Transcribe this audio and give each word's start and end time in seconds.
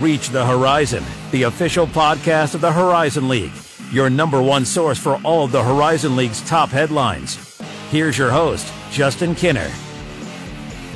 Reach 0.00 0.30
the 0.30 0.46
Horizon, 0.46 1.04
the 1.30 1.42
official 1.42 1.86
podcast 1.86 2.54
of 2.54 2.62
the 2.62 2.72
Horizon 2.72 3.28
League, 3.28 3.52
your 3.92 4.08
number 4.08 4.40
one 4.40 4.64
source 4.64 4.98
for 4.98 5.20
all 5.22 5.44
of 5.44 5.52
the 5.52 5.62
Horizon 5.62 6.16
League's 6.16 6.40
top 6.48 6.70
headlines. 6.70 7.60
Here's 7.90 8.16
your 8.16 8.30
host, 8.30 8.72
Justin 8.90 9.34
Kinner. 9.34 9.70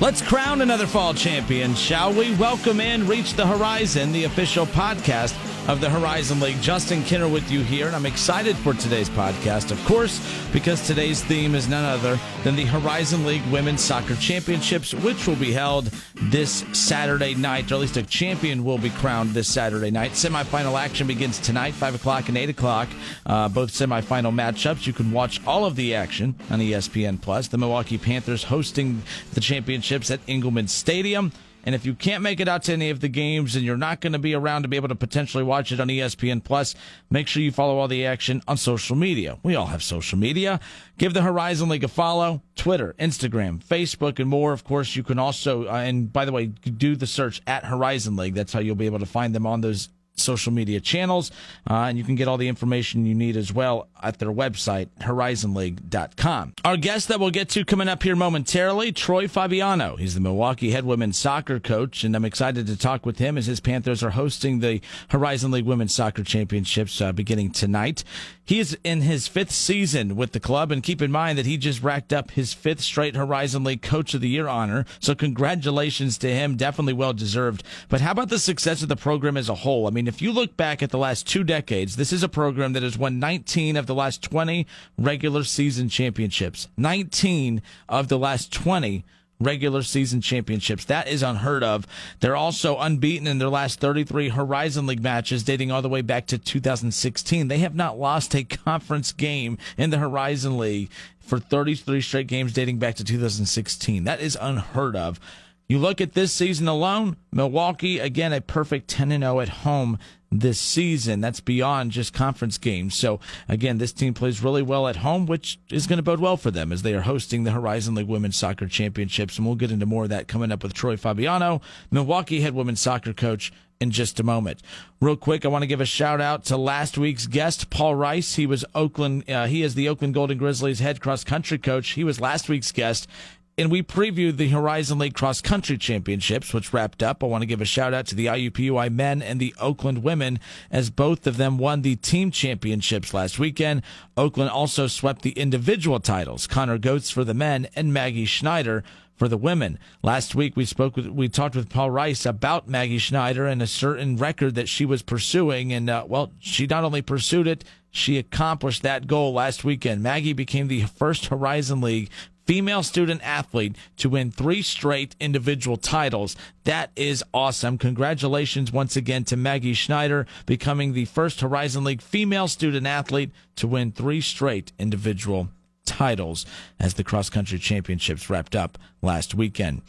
Let's 0.01 0.23
crown 0.23 0.63
another 0.63 0.87
fall 0.87 1.13
champion, 1.13 1.75
shall 1.75 2.15
we? 2.15 2.35
Welcome 2.37 2.81
in 2.81 3.07
Reach 3.07 3.35
the 3.35 3.47
Horizon, 3.47 4.11
the 4.11 4.25
official 4.25 4.65
podcast 4.65 5.35
of 5.67 5.81
the 5.81 5.89
Horizon 5.89 6.41
League. 6.41 6.61
Justin 6.61 7.03
Kinner 7.03 7.31
with 7.31 7.51
you 7.51 7.61
here, 7.61 7.87
and 7.87 7.97
I'm 7.97 8.05
excited 8.05 8.57
for 8.57 8.75
today's 8.75 9.09
podcast, 9.09 9.71
of 9.71 9.83
course, 9.87 10.21
because 10.53 10.87
today's 10.87 11.23
theme 11.25 11.55
is 11.55 11.69
none 11.69 11.85
other 11.85 12.19
than 12.43 12.55
the 12.55 12.67
Horizon 12.67 13.25
League 13.25 13.45
Women's 13.51 13.81
Soccer 13.81 14.15
Championships, 14.17 14.93
which 14.93 15.27
will 15.27 15.37
be 15.37 15.53
held 15.53 15.87
this 16.15 16.65
Saturday 16.73 17.35
night, 17.35 17.71
or 17.73 17.77
at 17.77 17.81
least 17.81 17.97
a 17.97 18.03
champion 18.03 18.63
will 18.63 18.79
be 18.79 18.91
crowned 18.91 19.31
this 19.31 19.49
Saturday 19.49 19.91
night. 19.91 20.13
Semifinal 20.13 20.79
action 20.79 21.07
begins 21.07 21.39
tonight, 21.39 21.73
5 21.73 21.95
o'clock 21.95 22.29
and 22.29 22.37
8 22.37 22.51
o'clock. 22.51 22.89
Uh, 23.25 23.49
both 23.49 23.71
semifinal 23.71 24.35
matchups. 24.35 24.87
You 24.87 24.93
can 24.93 25.13
watch 25.13 25.41
all 25.47 25.65
of 25.65 25.77
the 25.77 25.95
action 25.95 26.35
on 26.51 26.61
ESPN 26.61 27.21
Plus. 27.21 27.49
The 27.49 27.59
Milwaukee 27.59 27.99
Panthers 27.99 28.45
hosting 28.45 29.03
the 29.33 29.41
championships 29.41 30.11
at 30.11 30.21
Engelmann 30.27 30.69
Stadium. 30.69 31.33
And 31.65 31.75
if 31.75 31.87
you 31.87 31.95
can't 31.95 32.23
make 32.23 32.41
it 32.41 32.49
out 32.49 32.63
to 32.65 32.73
any 32.73 32.91
of 32.91 33.01
the 33.01 33.09
games 33.09 33.57
and 33.57 33.65
you're 33.65 33.77
not 33.77 34.01
going 34.01 34.13
to 34.13 34.19
be 34.19 34.35
around 34.35 34.63
to 34.63 34.69
be 34.69 34.77
able 34.77 34.89
to 34.89 34.95
potentially 34.95 35.43
watch 35.43 35.73
it 35.73 35.81
on 35.81 35.89
ESPN 35.89 36.45
Plus, 36.45 36.75
make 37.11 37.27
sure 37.27 37.43
you 37.43 37.51
follow 37.51 37.79
all 37.79 37.89
the 37.89 38.05
action 38.07 38.43
on 38.47 38.57
social 38.57 38.97
media. 38.97 39.39
We 39.43 39.55
all 39.57 39.67
have 39.67 39.83
social 39.83 40.19
media. 40.19 40.61
Give 40.99 41.15
the 41.15 41.23
Horizon 41.23 41.69
League 41.69 41.85
a 41.85 41.89
follow. 41.89 42.43
Twitter, 42.55 42.95
Instagram, 42.99 43.65
Facebook, 43.65 44.19
and 44.19 44.29
more. 44.29 44.53
Of 44.53 44.65
course, 44.65 44.95
you 44.95 45.03
can 45.03 45.19
also, 45.19 45.67
uh, 45.67 45.73
and 45.73 46.13
by 46.13 46.25
the 46.25 46.33
way, 46.33 46.47
do 46.47 46.97
the 46.97 47.07
search 47.07 47.41
at 47.47 47.65
Horizon 47.65 48.17
League. 48.17 48.35
That's 48.35 48.53
how 48.53 48.61
you'll 48.61 48.77
be 48.77 48.87
able 48.87 49.01
to 49.01 49.07
find 49.07 49.35
them 49.35 49.47
on 49.47 49.61
those 49.61 49.89
social 50.17 50.53
media 50.53 50.81
channels. 50.81 51.31
Uh, 51.69 51.85
and 51.85 51.99
you 51.99 52.05
can 52.05 52.15
get 52.15 52.29
all 52.29 52.37
the 52.37 52.49
information 52.49 53.07
you 53.07 53.15
need 53.15 53.37
as 53.37 53.53
well 53.53 53.89
at 54.03 54.19
their 54.19 54.33
website, 54.33 54.89
horizonleague.com. 55.01 56.55
Our 56.65 56.77
guest 56.77 57.09
that 57.09 57.21
we'll 57.21 57.31
get 57.31 57.49
to 57.51 57.65
coming 57.65 57.89
up 57.89 58.03
here 58.03 58.17
momentarily, 58.17 58.93
Troy 58.93 59.29
Fabiano. 59.29 59.97
He's 59.97 60.15
the 60.15 60.21
Milwaukee 60.21 60.71
head 60.71 60.85
women's 60.85 61.19
soccer 61.19 61.59
coach, 61.59 62.05
and 62.05 62.15
I'm 62.15 62.25
excited 62.25 62.67
to 62.67 62.77
talk 62.77 63.07
with 63.07 63.19
him 63.19 63.39
as 63.39 63.47
his 63.47 63.61
Panthers 63.61 64.03
are 64.03 64.11
hosting 64.11 64.61
the 64.61 64.81
Horizon 65.09 65.51
League 65.51 65.65
Women's 65.65 65.95
Soccer 65.95 66.23
Championships 66.23 67.01
uh, 67.01 67.13
beginning 67.13 67.51
tonight. 67.51 68.05
He 68.47 68.61
is 68.61 68.77
in 68.85 69.01
his 69.01 69.27
fifth 69.27 69.53
season 69.53 70.17
with 70.17 70.33
the 70.33 70.41
club, 70.41 70.71
and 70.71 70.83
keep 70.83 71.01
in 71.01 71.11
mind 71.11 71.39
that 71.39 71.47
he 71.47 71.57
just 71.57 71.83
racked 71.83 72.13
up 72.13 72.33
his 72.33 72.53
fifth 72.53 72.83
straight 72.83 73.17
Horizon 73.17 73.65
League 73.65 73.81
Coach 73.81 74.13
of 74.13 74.21
the 74.21 74.29
Year 74.29 74.49
honor. 74.49 74.85
So 75.01 75.15
congratulations 75.15 76.19
to 76.19 76.29
him, 76.29 76.57
definitely 76.57 76.93
well 76.93 77.15
deserved. 77.15 77.63
But 77.89 78.03
how 78.03 78.11
about 78.11 78.29
the 78.29 78.39
success 78.39 78.83
of 78.83 78.89
the 78.89 78.97
program 78.97 79.39
as 79.39 79.49
a 79.49 79.55
whole? 79.55 79.87
I 79.87 79.91
mean, 79.91 80.07
if 80.07 80.21
you 80.21 80.31
look 80.31 80.57
back 80.57 80.83
at 80.83 80.91
the 80.91 80.99
last 80.99 81.27
two 81.27 81.43
decades, 81.43 81.97
this 81.97 82.13
is 82.13 82.23
a 82.23 82.29
program 82.29 82.75
that 82.75 82.83
has 82.83 82.99
won 82.99 83.19
19 83.19 83.77
of 83.77 83.87
the 83.87 83.95
last 83.95 84.23
20 84.23 84.67
regular 84.99 85.45
season 85.45 85.89
championships. 85.89 86.69
19 86.77 87.63
of 87.89 88.09
the 88.09 88.19
last 88.19 88.53
20 88.53 89.05
regular 89.45 89.83
season 89.83 90.21
championships. 90.21 90.85
That 90.87 91.09
is 91.09 91.23
unheard 91.23 91.63
of. 91.63 91.87
They're 92.21 92.37
also 92.37 92.77
unbeaten 92.79 93.27
in 93.27 93.39
their 93.39 93.49
last 93.49 93.81
33 93.81 94.31
Horizon 94.31 94.87
League 94.87 95.03
matches 95.03 95.43
dating 95.43 95.71
all 95.71 95.83
the 95.83 95.89
way 95.89 96.03
back 96.03 96.27
to 96.27 96.39
2016. 96.39 97.49
They 97.49 97.59
have 97.59 97.75
not 97.75 97.99
lost 97.99 98.35
a 98.35 98.45
conference 98.45 99.13
game 99.13 99.59
in 99.77 99.91
the 99.91 99.99
Horizon 99.99 100.59
League 100.59 100.91
for 101.21 101.39
33 101.39 102.01
straight 102.01 102.27
games 102.27 102.53
dating 102.53 102.79
back 102.79 102.97
to 102.97 103.05
2016. 103.05 104.05
That 104.05 104.21
is 104.21 104.37
unheard 104.41 104.97
of. 104.97 105.21
You 105.67 105.79
look 105.79 106.01
at 106.01 106.13
this 106.13 106.33
season 106.33 106.69
alone, 106.69 107.17
Milwaukee, 107.33 107.99
again, 107.99 108.33
a 108.33 108.41
perfect 108.41 108.89
10 108.89 109.11
0 109.11 109.41
at 109.41 109.49
home 109.49 109.99
this 110.31 110.59
season. 110.59 111.21
That's 111.21 111.41
beyond 111.41 111.93
just 111.93 112.13
conference 112.13 112.59
games. 112.59 112.95
So 112.95 113.21
again, 113.49 113.79
this 113.79 113.93
team 113.93 114.15
plays 114.15 114.43
really 114.43 114.63
well 114.63 114.89
at 114.89 114.97
home, 114.97 115.27
which 115.27 115.59
is 115.71 115.87
going 115.87 115.97
to 115.97 116.03
bode 116.03 116.21
well 116.21 116.37
for 116.37 116.51
them 116.51 116.73
as 116.73 116.83
they 116.83 116.95
are 116.95 117.03
hosting 117.03 117.45
the 117.45 117.53
Horizon 117.53 117.95
League 117.95 118.09
Women's 118.09 118.37
Soccer 118.37 118.67
Championships. 118.67 119.39
And 119.39 119.47
we'll 119.47 119.57
get 119.57 119.71
into 119.71 119.87
more 119.87 120.05
of 120.05 120.11
that 120.11 120.29
coming 120.29 120.53
up 120.53 120.63
with 120.63 120.75
Troy 120.75 120.97
Fabiano, 120.97 121.61
Milwaukee 121.91 122.41
head 122.41 122.55
women's 122.55 122.81
soccer 122.81 123.13
coach 123.13 123.53
in 123.81 123.91
just 123.91 124.21
a 124.21 124.23
moment. 124.23 124.61
Real 125.01 125.17
quick, 125.17 125.45
I 125.45 125.49
want 125.49 125.63
to 125.63 125.67
give 125.67 125.81
a 125.81 125.87
shout 125.87 126.21
out 126.21 126.45
to 126.47 126.57
last 126.57 126.97
week's 126.99 127.27
guest, 127.27 127.71
Paul 127.71 127.95
Rice. 127.95 128.35
He 128.35 128.47
was 128.47 128.65
Oakland. 128.75 129.29
Uh, 129.29 129.47
he 129.47 129.63
is 129.63 129.75
the 129.75 129.89
Oakland 129.89 130.15
Golden 130.15 130.39
Grizzlies 130.39 130.81
head 130.81 131.01
cross 131.01 131.25
country 131.25 131.59
coach. 131.59 131.91
He 131.91 132.05
was 132.05 132.21
last 132.21 132.49
week's 132.49 132.73
guest, 132.73 133.09
and 133.57 133.71
we 133.71 133.83
previewed 133.83 134.37
the 134.37 134.49
Horizon 134.49 134.99
League 134.99 135.15
Cross 135.15 135.43
Country 135.43 135.79
Championships, 135.79 136.53
which 136.53 136.73
wrapped 136.73 137.03
up. 137.03 137.23
I 137.23 137.27
want 137.27 137.43
to 137.43 137.47
give 137.47 137.61
a 137.61 137.65
shout 137.65 137.95
out 137.95 138.07
to 138.07 138.15
the 138.15 138.27
IUPUI 138.27 138.93
men 138.93 139.23
and 139.23 139.39
the 139.39 139.55
Oakland 139.61 140.03
women, 140.03 140.41
as 140.71 140.91
both 140.91 141.27
of 141.27 141.37
them 141.37 141.59
won 141.59 141.83
the 141.83 141.97
team 141.97 142.31
championships 142.31 143.15
last 143.15 143.39
weekend. 143.39 143.83
Oakland 144.17 144.51
also 144.51 144.87
swept 144.87 145.23
the 145.23 145.33
individual 145.33 146.01
titles. 146.01 146.47
Connor 146.47 146.79
Goetz 146.79 147.11
for 147.11 147.23
the 147.23 147.35
men 147.35 147.69
and 147.77 147.93
Maggie 147.93 148.25
Schneider 148.25 148.83
for 149.15 149.29
the 149.29 149.37
women. 149.37 149.79
Last 150.03 150.35
week 150.35 150.57
we 150.57 150.65
spoke 150.65 150.97
with, 150.97 151.07
we 151.07 151.29
talked 151.29 151.55
with 151.55 151.71
Paul 151.71 151.93
Rice 151.93 152.27
about 152.27 152.69
Maggie 152.69 152.99
Schneider 152.99 153.47
and 153.47 153.63
a 153.63 153.67
certain 153.69 154.17
record 154.17 154.57
that 154.57 154.69
she 154.69 154.85
was 154.85 155.03
pursuing. 155.03 155.73
And, 155.73 155.89
uh, 155.89 156.05
well, 156.09 156.33
she 156.41 156.67
not 156.67 156.83
only 156.83 157.03
pursued 157.03 157.47
it, 157.47 157.63
she 157.93 158.19
accomplished 158.19 158.83
that 158.83 159.07
goal 159.07 159.33
last 159.33 159.63
weekend. 159.63 160.03
Maggie 160.03 160.33
became 160.33 160.67
the 160.67 160.83
first 160.83 161.27
Horizon 161.27 161.81
League 161.81 162.11
female 162.47 162.83
student 162.83 163.21
athlete 163.23 163.77
to 163.97 164.09
win 164.09 164.31
three 164.31 164.63
straight 164.63 165.17
individual 165.21 165.77
titles. 165.77 166.37
That 166.65 166.91
is 166.97 167.25
awesome. 167.33 167.79
Congratulations 167.79 168.73
once 168.73 168.97
again 168.97 169.25
to 169.25 169.37
Maggie 169.37 169.75
Schneider 169.75 170.27
becoming 170.47 170.93
the 170.93 171.07
first 171.07 171.41
Horizon 171.41 171.85
League 171.85 172.03
female 172.03 172.49
student 172.49 172.87
athlete 172.87 173.31
to 173.57 173.67
win 173.67 173.93
three 173.93 174.21
straight 174.21 174.73
individual 174.79 175.49
titles 175.85 176.47
as 176.81 176.95
the 176.95 177.05
cross 177.05 177.31
country 177.31 177.59
championships 177.59 178.31
wrapped 178.31 178.57
up 178.57 178.79
last 179.03 179.35
weekend. 179.35 179.83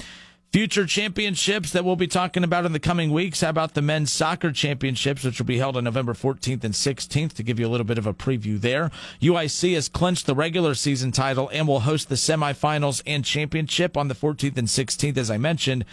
Future 0.55 0.85
championships 0.85 1.73
that 1.73 1.83
we'll 1.83 1.97
be 1.97 2.07
talking 2.07 2.41
about 2.41 2.66
in 2.66 2.71
the 2.71 2.79
coming 2.79 3.11
weeks. 3.11 3.41
How 3.41 3.49
about 3.49 3.73
the 3.73 3.81
men's 3.81 4.09
soccer 4.09 4.53
championships, 4.53 5.25
which 5.25 5.38
will 5.38 5.45
be 5.45 5.57
held 5.57 5.75
on 5.75 5.83
November 5.83 6.13
14th 6.13 6.63
and 6.63 6.73
16th 6.73 7.33
to 7.33 7.43
give 7.43 7.59
you 7.59 7.67
a 7.67 7.73
little 7.73 7.83
bit 7.85 7.97
of 7.97 8.07
a 8.07 8.13
preview 8.13 8.57
there. 8.57 8.89
UIC 9.21 9.73
has 9.73 9.89
clinched 9.89 10.27
the 10.27 10.33
regular 10.33 10.73
season 10.73 11.11
title 11.11 11.49
and 11.51 11.67
will 11.67 11.81
host 11.81 12.07
the 12.07 12.16
semifinals 12.16 13.03
and 13.05 13.25
championship 13.25 13.97
on 13.97 14.07
the 14.07 14.16
14th 14.16 14.57
and 14.57 14.69
16th, 14.69 15.17
as 15.17 15.29
I 15.29 15.38
mentioned 15.38 15.83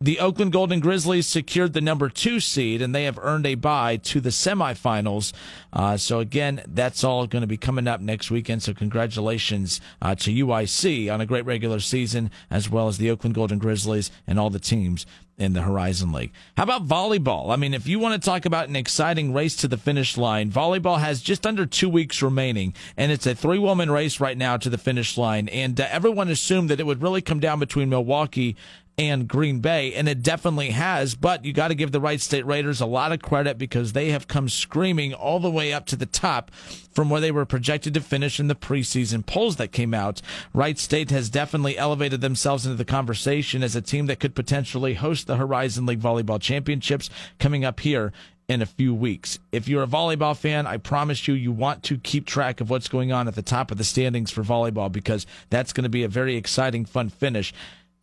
the 0.00 0.20
Oakland 0.20 0.52
Golden 0.52 0.80
Grizzlies 0.80 1.26
secured 1.26 1.72
the 1.72 1.80
number 1.80 2.10
two 2.10 2.38
seed, 2.38 2.82
and 2.82 2.94
they 2.94 3.04
have 3.04 3.18
earned 3.20 3.46
a 3.46 3.54
bye 3.54 3.96
to 3.96 4.20
the 4.20 4.28
semifinals. 4.28 5.32
Uh, 5.72 5.96
so 5.96 6.20
again, 6.20 6.62
that's 6.66 7.02
all 7.02 7.26
going 7.26 7.40
to 7.40 7.46
be 7.46 7.56
coming 7.56 7.88
up 7.88 8.00
next 8.00 8.30
weekend. 8.30 8.62
So 8.62 8.74
congratulations 8.74 9.80
uh, 10.02 10.14
to 10.16 10.30
UIC 10.30 11.12
on 11.12 11.22
a 11.22 11.26
great 11.26 11.46
regular 11.46 11.80
season, 11.80 12.30
as 12.50 12.68
well 12.68 12.88
as 12.88 12.98
the 12.98 13.10
Oakland 13.10 13.34
Golden 13.34 13.58
Grizzlies 13.58 14.10
and 14.26 14.38
all 14.38 14.50
the 14.50 14.58
teams 14.58 15.06
in 15.38 15.52
the 15.52 15.62
Horizon 15.62 16.12
League. 16.12 16.32
How 16.56 16.62
about 16.62 16.86
volleyball? 16.86 17.50
I 17.50 17.56
mean, 17.56 17.74
if 17.74 17.86
you 17.86 17.98
want 17.98 18.20
to 18.20 18.24
talk 18.24 18.46
about 18.46 18.68
an 18.68 18.76
exciting 18.76 19.32
race 19.34 19.56
to 19.56 19.68
the 19.68 19.76
finish 19.76 20.16
line, 20.16 20.50
volleyball 20.50 20.98
has 20.98 21.20
just 21.20 21.46
under 21.46 21.66
two 21.66 21.88
weeks 21.88 22.22
remaining, 22.22 22.74
and 22.96 23.12
it's 23.12 23.26
a 23.26 23.34
three 23.34 23.58
woman 23.58 23.90
race 23.90 24.18
right 24.18 24.36
now 24.36 24.56
to 24.56 24.70
the 24.70 24.78
finish 24.78 25.18
line. 25.18 25.48
And 25.48 25.80
uh, 25.80 25.86
everyone 25.90 26.28
assumed 26.28 26.70
that 26.70 26.80
it 26.80 26.86
would 26.86 27.02
really 27.02 27.22
come 27.22 27.40
down 27.40 27.60
between 27.60 27.90
Milwaukee 27.90 28.56
and 28.98 29.28
Green 29.28 29.60
Bay, 29.60 29.92
and 29.92 30.08
it 30.08 30.22
definitely 30.22 30.70
has. 30.70 31.14
But 31.14 31.44
you 31.44 31.52
got 31.52 31.68
to 31.68 31.74
give 31.74 31.92
the 31.92 32.00
Wright 32.00 32.20
State 32.20 32.46
Raiders 32.46 32.80
a 32.80 32.86
lot 32.86 33.12
of 33.12 33.20
credit 33.20 33.58
because 33.58 33.92
they 33.92 34.10
have 34.10 34.26
come 34.26 34.48
screaming 34.48 35.12
all 35.12 35.38
the 35.38 35.50
way 35.50 35.72
up 35.72 35.84
to 35.86 35.96
the 35.96 36.06
top 36.06 36.50
from 36.54 37.10
where 37.10 37.20
they 37.20 37.30
were 37.30 37.44
projected 37.44 37.92
to 37.94 38.00
finish 38.00 38.40
in 38.40 38.48
the 38.48 38.54
preseason 38.54 39.24
polls 39.24 39.56
that 39.56 39.70
came 39.70 39.92
out. 39.92 40.22
Wright 40.54 40.78
State 40.78 41.10
has 41.10 41.28
definitely 41.28 41.76
elevated 41.76 42.22
themselves 42.22 42.64
into 42.64 42.78
the 42.78 42.86
conversation 42.86 43.62
as 43.62 43.76
a 43.76 43.82
team 43.82 44.06
that 44.06 44.20
could 44.20 44.34
potentially 44.34 44.94
host 44.94 45.26
the 45.26 45.36
Horizon 45.36 45.84
League 45.84 46.00
Volleyball 46.00 46.40
Championships 46.40 47.10
coming 47.38 47.66
up 47.66 47.80
here 47.80 48.14
in 48.48 48.62
a 48.62 48.66
few 48.66 48.94
weeks. 48.94 49.38
If 49.52 49.68
you're 49.68 49.82
a 49.82 49.88
volleyball 49.88 50.36
fan, 50.36 50.66
I 50.66 50.76
promise 50.76 51.26
you, 51.26 51.34
you 51.34 51.50
want 51.52 51.82
to 51.84 51.98
keep 51.98 52.26
track 52.26 52.60
of 52.60 52.70
what's 52.70 52.88
going 52.88 53.12
on 53.12 53.26
at 53.28 53.34
the 53.34 53.42
top 53.42 53.70
of 53.70 53.78
the 53.78 53.84
standings 53.84 54.30
for 54.30 54.42
volleyball 54.42 54.90
because 54.90 55.26
that's 55.50 55.72
going 55.72 55.82
to 55.82 55.90
be 55.90 56.04
a 56.04 56.08
very 56.08 56.36
exciting, 56.36 56.84
fun 56.84 57.08
finish. 57.08 57.52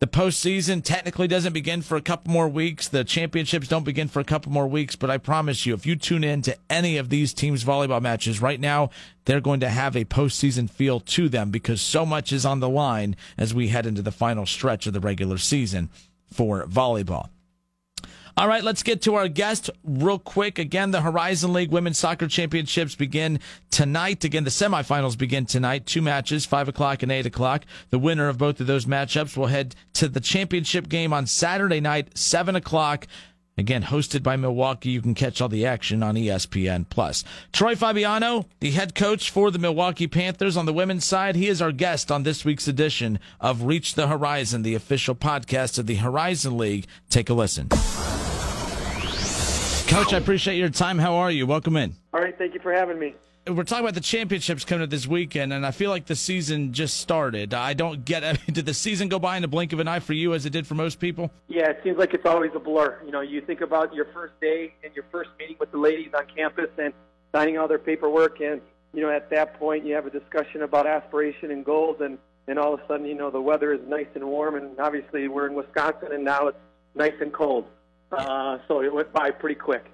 The 0.04 0.08
postseason 0.08 0.84
technically 0.84 1.30
doesn't 1.30 1.54
begin 1.54 1.82
for 1.82 1.96
a 1.96 2.02
couple 2.02 2.34
more 2.34 2.50
weeks. 2.50 2.90
The 2.90 3.06
championships 3.06 3.70
don't 3.70 3.86
begin 3.86 4.10
for 4.10 4.20
a 4.20 4.26
couple 4.26 4.52
more 4.52 4.68
weeks, 4.68 4.98
but 4.98 5.10
I 5.10 5.18
promise 5.18 5.66
you, 5.66 5.74
if 5.74 5.86
you 5.86 5.96
tune 5.96 6.26
in 6.26 6.42
to 6.42 6.58
any 6.70 6.98
of 6.98 7.08
these 7.08 7.34
teams' 7.34 7.64
volleyball 7.64 8.02
matches 8.02 8.42
right 8.42 8.60
now, 8.60 8.90
they're 9.24 9.40
going 9.40 9.62
to 9.62 9.70
have 9.70 9.96
a 9.96 10.04
postseason 10.04 10.70
feel 10.70 11.00
to 11.00 11.30
them 11.30 11.52
because 11.52 11.82
so 11.82 12.06
much 12.06 12.34
is 12.34 12.46
on 12.46 12.60
the 12.60 12.68
line 12.68 13.16
as 13.38 13.54
we 13.54 13.70
head 13.70 13.86
into 13.86 14.02
the 14.02 14.12
final 14.12 14.46
stretch 14.46 14.88
of 14.88 14.92
the 14.92 15.00
regular 15.00 15.38
season 15.38 15.90
for 16.30 16.66
volleyball. 16.66 17.30
All 18.36 18.48
right, 18.48 18.64
let's 18.64 18.82
get 18.82 19.04
to 19.04 19.14
our 19.14 19.28
guest 19.28 19.70
real 19.84 20.18
quick. 20.18 20.58
Again, 20.58 20.90
the 20.90 21.02
Horizon 21.02 21.54
League 21.54 21.70
Women's 21.70 22.00
Soccer 22.00 22.28
Championships 22.28 22.96
begin 22.96 23.40
tonight. 23.70 24.24
Again, 24.24 24.44
the 24.44 24.50
semifinals 24.50 25.16
begin 25.16 25.46
tonight. 25.46 25.86
Two 25.86 26.02
matches, 26.02 26.44
5 26.44 26.70
o'clock 26.70 27.04
and 27.04 27.12
8 27.12 27.28
o'clock. 27.28 27.64
The 27.92 28.00
winner 28.00 28.30
of 28.30 28.40
both 28.40 28.60
of 28.60 28.66
those 28.66 28.88
matchups 28.88 29.38
will 29.38 29.48
head 29.48 29.76
to 29.94 30.08
the 30.08 30.20
championship 30.20 30.90
game 30.90 31.14
on 31.14 31.28
Saturday 31.28 31.80
night, 31.80 32.18
7 32.18 32.56
o'clock. 32.56 33.06
Again, 33.58 33.84
hosted 33.84 34.24
by 34.24 34.36
Milwaukee. 34.36 34.90
You 34.90 35.02
can 35.02 35.14
catch 35.14 35.40
all 35.40 35.50
the 35.50 35.66
action 35.66 36.02
on 36.02 36.16
ESPN 36.16 36.90
Plus. 36.90 37.24
Troy 37.52 37.76
Fabiano, 37.76 38.46
the 38.60 38.72
head 38.72 38.96
coach 38.96 39.30
for 39.30 39.52
the 39.52 39.60
Milwaukee 39.60 40.08
Panthers 40.08 40.58
on 40.58 40.66
the 40.66 40.74
women's 40.74 41.06
side, 41.06 41.36
he 41.36 41.48
is 41.48 41.62
our 41.62 41.72
guest 41.72 42.12
on 42.12 42.24
this 42.24 42.44
week's 42.44 42.68
edition 42.68 43.20
of 43.40 43.64
Reach 43.64 43.94
the 43.94 44.08
Horizon, 44.08 44.64
the 44.64 44.74
official 44.74 45.14
podcast 45.14 45.78
of 45.78 45.86
the 45.86 45.96
Horizon 45.96 46.58
League. 46.58 46.88
Take 47.10 47.30
a 47.30 47.34
listen. 47.34 47.70
Coach, 49.88 50.14
I 50.14 50.18
appreciate 50.18 50.58
your 50.58 50.70
time. 50.70 50.98
How 50.98 51.14
are 51.16 51.30
you? 51.30 51.46
Welcome 51.46 51.78
in. 51.78 51.96
All 52.14 52.22
right, 52.22 52.36
thank 52.36 52.56
you 52.56 52.60
for 52.60 52.74
having 52.74 52.98
me 52.98 53.14
we're 53.48 53.64
talking 53.64 53.84
about 53.84 53.94
the 53.94 54.02
championships 54.02 54.64
coming 54.64 54.84
up 54.84 54.90
this 54.90 55.06
weekend, 55.06 55.52
and 55.52 55.66
I 55.66 55.72
feel 55.72 55.90
like 55.90 56.06
the 56.06 56.16
season 56.16 56.72
just 56.72 56.98
started. 56.98 57.54
I 57.54 57.74
don't 57.74 58.06
get. 58.06 58.24
I 58.24 58.34
mean, 58.34 58.54
did 58.54 58.66
the 58.66 58.74
season 58.74 59.10
go 59.10 59.20
by 59.20 59.36
in 59.36 59.42
the 59.42 59.48
blink 59.48 59.74
of 59.74 59.80
an 59.80 59.88
eye 59.88 60.00
for 60.00 60.14
you, 60.14 60.34
as 60.34 60.46
it 60.46 60.52
did 60.52 60.66
for 60.66 60.76
most 60.76 61.00
people? 61.00 61.32
Yeah, 61.48 61.70
it 61.70 61.82
seems 61.84 61.98
like 61.98 62.14
it's 62.14 62.26
always 62.26 62.52
a 62.56 62.60
blur. 62.60 63.02
You 63.06 63.12
know, 63.12 63.22
you 63.22 63.42
think 63.42 63.62
about 63.62 63.94
your 63.94 64.06
first 64.14 64.40
day 64.40 64.74
and 64.84 64.94
your 64.96 65.06
first 65.12 65.32
meeting 65.38 65.58
with 65.60 65.72
the 65.72 65.78
ladies 65.78 66.12
on 66.16 66.26
campus 66.34 66.70
and 66.78 66.94
signing 67.34 67.58
all 67.58 67.68
their 67.68 67.80
paperwork, 67.80 68.40
and 68.40 68.62
you 68.94 69.02
know, 69.02 69.10
at 69.10 69.30
that 69.32 69.60
point, 69.60 69.86
you 69.86 69.94
have 69.96 70.06
a 70.06 70.12
discussion 70.12 70.62
about 70.62 70.88
aspiration 70.88 71.52
and 71.52 71.66
goals, 71.66 71.98
and 72.00 72.18
and 72.48 72.60
all 72.60 72.74
of 72.74 72.80
a 72.80 72.88
sudden, 72.88 73.06
you 73.06 73.16
know, 73.16 73.30
the 73.30 73.42
weather 73.42 73.74
is 73.74 73.80
nice 73.88 74.08
and 74.16 74.24
warm, 74.24 74.56
and 74.56 74.80
obviously 74.80 75.28
we're 75.28 75.48
in 75.48 75.54
Wisconsin, 75.54 76.10
and 76.12 76.24
now 76.24 76.48
it's 76.48 76.58
nice 76.96 77.14
and 77.22 77.34
cold. 77.34 77.66
Uh, 78.12 78.60
so 78.68 78.82
it 78.82 78.94
went 78.94 79.12
by 79.12 79.32
pretty 79.32 79.56
quick. 79.56 79.86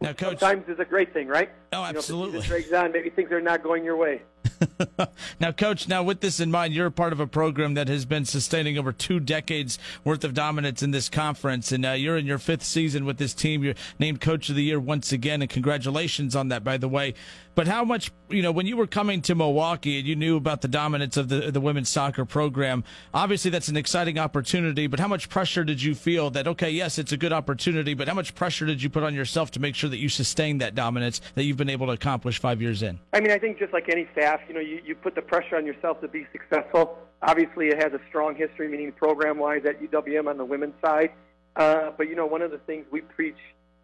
Now, 0.00 0.12
coach, 0.12 0.40
sometimes 0.40 0.68
is 0.68 0.80
a 0.80 0.84
great 0.84 1.12
thing, 1.12 1.28
right? 1.28 1.50
Oh, 1.72 1.84
absolutely. 1.84 2.36
You 2.36 2.42
know, 2.42 2.48
drags 2.48 2.72
on, 2.72 2.92
maybe 2.92 3.10
things 3.10 3.32
are 3.32 3.40
not 3.40 3.62
going 3.62 3.84
your 3.84 3.96
way. 3.96 4.22
now, 5.40 5.52
coach, 5.52 5.88
now 5.88 6.02
with 6.02 6.20
this 6.20 6.40
in 6.40 6.50
mind, 6.50 6.74
you're 6.74 6.86
a 6.86 6.92
part 6.92 7.12
of 7.12 7.20
a 7.20 7.26
program 7.26 7.74
that 7.74 7.88
has 7.88 8.04
been 8.04 8.24
sustaining 8.24 8.78
over 8.78 8.92
two 8.92 9.20
decades 9.20 9.78
worth 10.04 10.24
of 10.24 10.34
dominance 10.34 10.82
in 10.82 10.90
this 10.90 11.08
conference, 11.08 11.72
and 11.72 11.84
uh, 11.84 11.92
you're 11.92 12.16
in 12.16 12.26
your 12.26 12.38
fifth 12.38 12.62
season 12.62 13.04
with 13.04 13.18
this 13.18 13.34
team. 13.34 13.62
You're 13.62 13.74
named 13.98 14.20
coach 14.20 14.48
of 14.48 14.56
the 14.56 14.62
year 14.62 14.80
once 14.80 15.12
again, 15.12 15.42
and 15.42 15.50
congratulations 15.50 16.36
on 16.36 16.48
that, 16.48 16.64
by 16.64 16.76
the 16.76 16.88
way. 16.88 17.14
But 17.54 17.68
how 17.68 17.84
much, 17.84 18.10
you 18.30 18.40
know, 18.40 18.50
when 18.50 18.66
you 18.66 18.78
were 18.78 18.86
coming 18.86 19.20
to 19.22 19.34
Milwaukee 19.34 19.98
and 19.98 20.08
you 20.08 20.16
knew 20.16 20.38
about 20.38 20.62
the 20.62 20.68
dominance 20.68 21.18
of 21.18 21.28
the 21.28 21.50
the 21.50 21.60
women's 21.60 21.90
soccer 21.90 22.24
program, 22.24 22.82
obviously 23.12 23.50
that's 23.50 23.68
an 23.68 23.76
exciting 23.76 24.18
opportunity. 24.18 24.86
But 24.86 25.00
how 25.00 25.08
much 25.08 25.28
pressure 25.28 25.62
did 25.62 25.82
you 25.82 25.94
feel 25.94 26.30
that 26.30 26.46
okay, 26.48 26.70
yes, 26.70 26.98
it's 26.98 27.12
a 27.12 27.18
good 27.18 27.32
opportunity, 27.32 27.92
but 27.92 28.08
how 28.08 28.14
much 28.14 28.34
pressure 28.34 28.64
did 28.64 28.82
you 28.82 28.88
put 28.88 29.02
on 29.02 29.14
yourself 29.14 29.50
to 29.52 29.60
make 29.60 29.74
sure 29.74 29.90
that 29.90 29.98
you 29.98 30.08
sustain 30.08 30.58
that 30.58 30.74
dominance 30.74 31.20
that 31.34 31.44
you've 31.44 31.58
been 31.58 31.61
able 31.70 31.86
to 31.86 31.92
accomplish 31.92 32.38
five 32.38 32.60
years 32.60 32.82
in? 32.82 32.98
I 33.12 33.20
mean, 33.20 33.30
I 33.30 33.38
think 33.38 33.58
just 33.58 33.72
like 33.72 33.88
any 33.88 34.08
staff, 34.12 34.40
you 34.48 34.54
know, 34.54 34.60
you, 34.60 34.80
you 34.84 34.94
put 34.94 35.14
the 35.14 35.22
pressure 35.22 35.56
on 35.56 35.66
yourself 35.66 36.00
to 36.00 36.08
be 36.08 36.26
successful. 36.32 36.98
Obviously, 37.22 37.68
it 37.68 37.82
has 37.82 37.92
a 37.92 38.00
strong 38.08 38.34
history, 38.34 38.68
meaning 38.68 38.92
program-wise 38.92 39.64
at 39.64 39.80
UWM 39.80 40.28
on 40.28 40.36
the 40.36 40.44
women's 40.44 40.74
side. 40.84 41.12
Uh, 41.56 41.90
but 41.96 42.08
you 42.08 42.14
know, 42.14 42.26
one 42.26 42.42
of 42.42 42.50
the 42.50 42.58
things 42.58 42.86
we 42.90 43.00
preach 43.00 43.36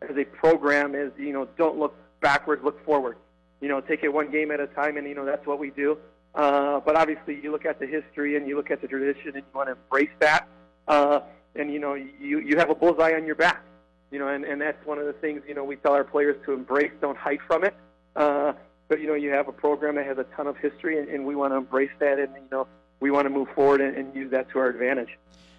as 0.03 0.17
a 0.17 0.25
program 0.25 0.95
is, 0.95 1.13
you 1.19 1.33
know, 1.33 1.47
don't 1.57 1.79
look 1.79 1.95
backwards, 2.21 2.63
look 2.65 2.85
forward 2.85 3.17
you 3.61 3.69
know, 3.69 3.81
take 3.81 4.03
it 4.03 4.13
one 4.13 4.31
game 4.31 4.51
at 4.51 4.61
a 4.61 4.67
time, 4.69 4.97
and 4.97 5.07
you 5.07 5.15
know 5.15 5.25
that's 5.25 5.47
what 5.47 5.59
we 5.59 5.71
do. 5.71 5.99
Uh, 6.35 6.81
but 6.81 6.97
obviously, 6.97 7.41
you 7.43 7.51
look 7.51 7.65
at 7.65 7.81
the 7.81 7.87
history 7.87 8.37
and 8.37 8.47
you 8.47 8.57
look 8.57 8.71
at 8.71 8.81
the 8.81 8.87
tradition, 8.87 9.29
and 9.29 9.37
you 9.37 9.43
want 9.55 9.69
to 9.69 9.73
embrace 9.73 10.11
that. 10.21 10.47
Uh, 10.87 11.21
and 11.57 11.73
you 11.73 11.79
know, 11.79 11.95
you 11.95 12.39
you 12.41 12.57
have 12.57 12.71
a 12.71 12.75
bullseye 12.75 13.15
on 13.15 13.27
your 13.27 13.35
back. 13.35 13.65
You 14.11 14.19
know, 14.19 14.29
and 14.29 14.45
and 14.45 14.61
that's 14.61 14.85
one 14.87 14.99
of 14.99 15.07
the 15.07 15.13
things 15.13 15.43
you 15.47 15.55
know 15.55 15.65
we 15.65 15.77
tell 15.77 15.93
our 15.93 16.05
players 16.05 16.37
to 16.47 16.53
embrace. 16.53 16.93
Don't 17.01 17.19
hide 17.19 17.41
from 17.47 17.65
it. 17.65 17.75
Uh, 18.17 18.53
but 18.89 19.01
you 19.01 19.07
know, 19.07 19.15
you 19.15 19.31
have 19.31 19.49
a 19.49 19.53
program 19.53 19.97
that 19.97 20.07
has 20.07 20.19
a 20.19 20.25
ton 20.25 20.47
of 20.47 20.57
history, 20.57 20.99
and, 20.99 21.09
and 21.09 21.27
we 21.27 21.37
want 21.37 21.53
to 21.53 21.57
embrace 21.57 21.91
that, 22.01 22.19
and 22.19 22.35
you 22.35 22.49
know, 22.51 22.67
we 23.01 23.11
want 23.11 23.27
to 23.27 23.31
move 23.31 23.49
forward 23.55 23.81
and, 23.81 23.97
and 23.97 24.15
use 24.15 24.31
that 24.31 24.51
to 24.51 24.59
our 24.59 24.69
advantage. 24.69 25.19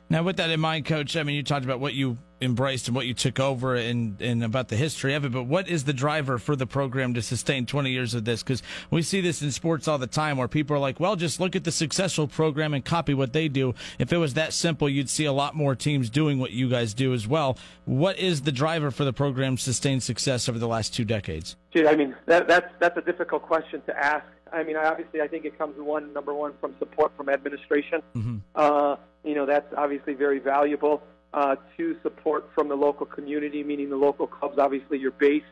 Now, 0.09 0.23
with 0.23 0.37
that 0.37 0.49
in 0.49 0.59
mind, 0.59 0.85
Coach, 0.85 1.15
I 1.15 1.23
mean, 1.23 1.35
you 1.35 1.43
talked 1.43 1.65
about 1.65 1.79
what 1.79 1.93
you 1.93 2.17
embraced 2.41 2.87
and 2.87 2.95
what 2.95 3.05
you 3.05 3.13
took 3.13 3.39
over 3.39 3.75
and, 3.75 4.19
and 4.21 4.43
about 4.43 4.69
the 4.69 4.75
history 4.75 5.13
of 5.13 5.25
it, 5.25 5.31
but 5.31 5.43
what 5.43 5.67
is 5.67 5.83
the 5.83 5.93
driver 5.93 6.39
for 6.39 6.55
the 6.55 6.65
program 6.65 7.13
to 7.13 7.21
sustain 7.21 7.65
20 7.65 7.91
years 7.91 8.13
of 8.13 8.25
this? 8.25 8.41
Because 8.41 8.63
we 8.89 9.01
see 9.01 9.21
this 9.21 9.41
in 9.41 9.51
sports 9.51 9.87
all 9.87 9.97
the 9.97 10.07
time 10.07 10.37
where 10.37 10.47
people 10.47 10.75
are 10.75 10.79
like, 10.79 10.99
well, 10.99 11.15
just 11.15 11.39
look 11.39 11.55
at 11.55 11.63
the 11.63 11.71
successful 11.71 12.27
program 12.27 12.73
and 12.73 12.83
copy 12.83 13.13
what 13.13 13.33
they 13.33 13.47
do. 13.47 13.75
If 13.99 14.11
it 14.11 14.17
was 14.17 14.33
that 14.33 14.53
simple, 14.53 14.89
you'd 14.89 15.09
see 15.09 15.25
a 15.25 15.33
lot 15.33 15.55
more 15.55 15.75
teams 15.75 16.09
doing 16.09 16.39
what 16.39 16.51
you 16.51 16.69
guys 16.69 16.93
do 16.93 17.13
as 17.13 17.27
well. 17.27 17.57
What 17.85 18.17
is 18.17 18.41
the 18.41 18.51
driver 18.51 18.89
for 18.89 19.03
the 19.03 19.13
program's 19.13 19.61
sustained 19.61 20.01
success 20.01 20.49
over 20.49 20.57
the 20.57 20.67
last 20.67 20.93
two 20.93 21.05
decades? 21.05 21.55
Dude, 21.71 21.85
I 21.85 21.95
mean, 21.95 22.15
that, 22.25 22.47
that's, 22.47 22.71
that's 22.79 22.97
a 22.97 23.01
difficult 23.01 23.43
question 23.43 23.81
to 23.85 23.97
ask. 23.97 24.25
I 24.51 24.63
mean, 24.63 24.77
obviously, 24.77 25.21
I 25.21 25.27
think 25.27 25.45
it 25.45 25.57
comes 25.57 25.75
one 25.77 26.11
number 26.13 26.33
one 26.33 26.53
from 26.59 26.73
support 26.79 27.11
from 27.15 27.29
administration. 27.29 28.01
Mm-hmm. 28.15 28.37
Uh, 28.55 28.95
you 29.23 29.35
know, 29.35 29.45
that's 29.45 29.73
obviously 29.77 30.13
very 30.13 30.39
valuable. 30.39 31.01
Uh, 31.33 31.55
two, 31.77 31.95
support 32.01 32.49
from 32.55 32.67
the 32.69 32.75
local 32.75 33.05
community, 33.05 33.63
meaning 33.63 33.89
the 33.89 33.95
local 33.95 34.25
clubs, 34.25 34.57
obviously 34.57 34.97
your 34.97 35.11
base. 35.11 35.43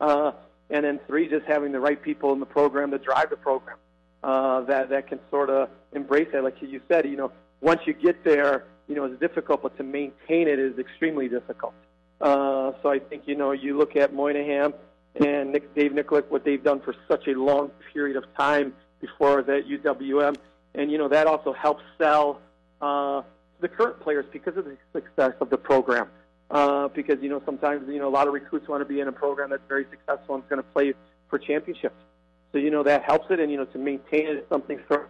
Uh, 0.00 0.32
and 0.70 0.84
then 0.84 0.98
three, 1.06 1.28
just 1.28 1.46
having 1.46 1.72
the 1.72 1.80
right 1.80 2.02
people 2.02 2.32
in 2.32 2.40
the 2.40 2.46
program 2.46 2.90
to 2.90 2.98
drive 2.98 3.30
the 3.30 3.36
program 3.36 3.76
uh, 4.22 4.60
that 4.62 4.90
that 4.90 5.08
can 5.08 5.18
sort 5.30 5.50
of 5.50 5.68
embrace 5.92 6.28
that. 6.32 6.44
Like 6.44 6.60
you 6.60 6.80
said, 6.88 7.06
you 7.06 7.16
know, 7.16 7.32
once 7.60 7.80
you 7.86 7.92
get 7.92 8.24
there, 8.24 8.64
you 8.88 8.94
know, 8.94 9.04
it's 9.04 9.20
difficult, 9.20 9.62
but 9.62 9.76
to 9.76 9.82
maintain 9.82 10.48
it 10.48 10.58
is 10.58 10.78
extremely 10.78 11.28
difficult. 11.28 11.74
Uh, 12.20 12.72
so 12.82 12.90
I 12.90 12.98
think 12.98 13.24
you 13.26 13.34
know, 13.34 13.52
you 13.52 13.78
look 13.78 13.96
at 13.96 14.12
Moynihan 14.12 14.74
and 15.14 15.52
Nick, 15.52 15.74
Dave 15.74 15.92
Nikolic, 15.92 16.28
what 16.28 16.44
they've 16.44 16.62
done 16.62 16.80
for 16.80 16.94
such 17.08 17.26
a 17.28 17.32
long 17.32 17.70
period 17.92 18.16
of 18.16 18.24
time 18.36 18.74
before 19.00 19.42
that 19.42 19.66
UWM, 19.66 20.36
and 20.74 20.90
you 20.92 20.98
know 20.98 21.08
that 21.08 21.26
also 21.26 21.52
helps 21.52 21.82
sell 21.98 22.40
uh, 22.80 23.22
the 23.60 23.68
current 23.68 24.00
players 24.00 24.26
because 24.32 24.56
of 24.56 24.64
the 24.64 24.76
success 24.92 25.32
of 25.40 25.50
the 25.50 25.58
program. 25.58 26.08
Uh, 26.50 26.88
because 26.88 27.22
you 27.22 27.28
know 27.28 27.40
sometimes 27.44 27.88
you 27.88 28.00
know 28.00 28.08
a 28.08 28.10
lot 28.10 28.26
of 28.26 28.34
recruits 28.34 28.66
want 28.66 28.80
to 28.80 28.84
be 28.84 28.98
in 28.98 29.06
a 29.06 29.12
program 29.12 29.50
that's 29.50 29.62
very 29.68 29.86
successful 29.88 30.34
and 30.34 30.42
is 30.42 30.50
going 30.50 30.60
to 30.60 30.68
play 30.70 30.92
for 31.28 31.38
championships. 31.38 32.02
So 32.50 32.58
you 32.58 32.70
know 32.70 32.82
that 32.82 33.04
helps 33.04 33.30
it, 33.30 33.38
and 33.38 33.52
you 33.52 33.56
know 33.56 33.66
to 33.66 33.78
maintain 33.78 34.26
it 34.26 34.36
is 34.36 34.44
something 34.48 34.80
of 34.90 35.04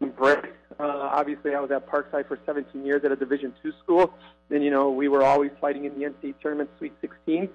embrace. 0.00 0.46
Uh, 0.78 0.84
obviously, 0.84 1.54
I 1.54 1.60
was 1.60 1.72
at 1.72 1.88
Parkside 1.88 2.28
for 2.28 2.38
17 2.46 2.86
years 2.86 3.04
at 3.04 3.10
a 3.10 3.16
Division 3.16 3.52
two 3.60 3.72
school, 3.82 4.14
and 4.50 4.62
you 4.62 4.70
know 4.70 4.90
we 4.90 5.08
were 5.08 5.24
always 5.24 5.50
fighting 5.60 5.84
in 5.84 5.98
the 5.98 6.06
NCAA 6.06 6.34
tournament, 6.40 6.70
Sweet 6.78 6.92
16. 7.00 7.48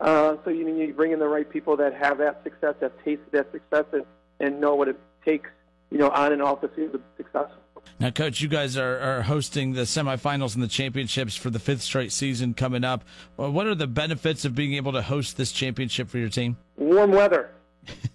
Uh, 0.00 0.36
so 0.44 0.50
you, 0.50 0.64
know 0.64 0.74
you 0.74 0.94
bring 0.94 1.12
in 1.12 1.18
the 1.18 1.28
right 1.28 1.48
people 1.48 1.76
that 1.76 1.94
have 1.94 2.16
that 2.18 2.42
success, 2.42 2.74
have 2.80 2.92
tasted 3.04 3.30
that 3.32 3.52
success, 3.52 3.84
and, 3.92 4.04
and 4.38 4.58
know 4.58 4.74
what 4.74 4.88
it 4.88 4.98
takes, 5.26 5.50
you 5.90 5.98
know, 5.98 6.08
on 6.08 6.32
and 6.32 6.40
off 6.40 6.62
the 6.62 6.68
field 6.68 6.92
to 6.92 6.98
be 6.98 7.04
successful. 7.18 7.60
Now, 7.98 8.10
Coach, 8.10 8.40
you 8.40 8.48
guys 8.48 8.76
are, 8.76 8.98
are 8.98 9.22
hosting 9.22 9.72
the 9.72 9.82
semifinals 9.82 10.54
and 10.54 10.62
the 10.62 10.68
championships 10.68 11.36
for 11.36 11.50
the 11.50 11.58
fifth 11.58 11.82
straight 11.82 12.12
season 12.12 12.54
coming 12.54 12.84
up. 12.84 13.04
Well, 13.36 13.50
what 13.50 13.66
are 13.66 13.74
the 13.74 13.86
benefits 13.86 14.44
of 14.44 14.54
being 14.54 14.74
able 14.74 14.92
to 14.92 15.02
host 15.02 15.36
this 15.36 15.52
championship 15.52 16.08
for 16.08 16.18
your 16.18 16.28
team? 16.28 16.56
Warm 16.76 17.10
weather, 17.12 17.50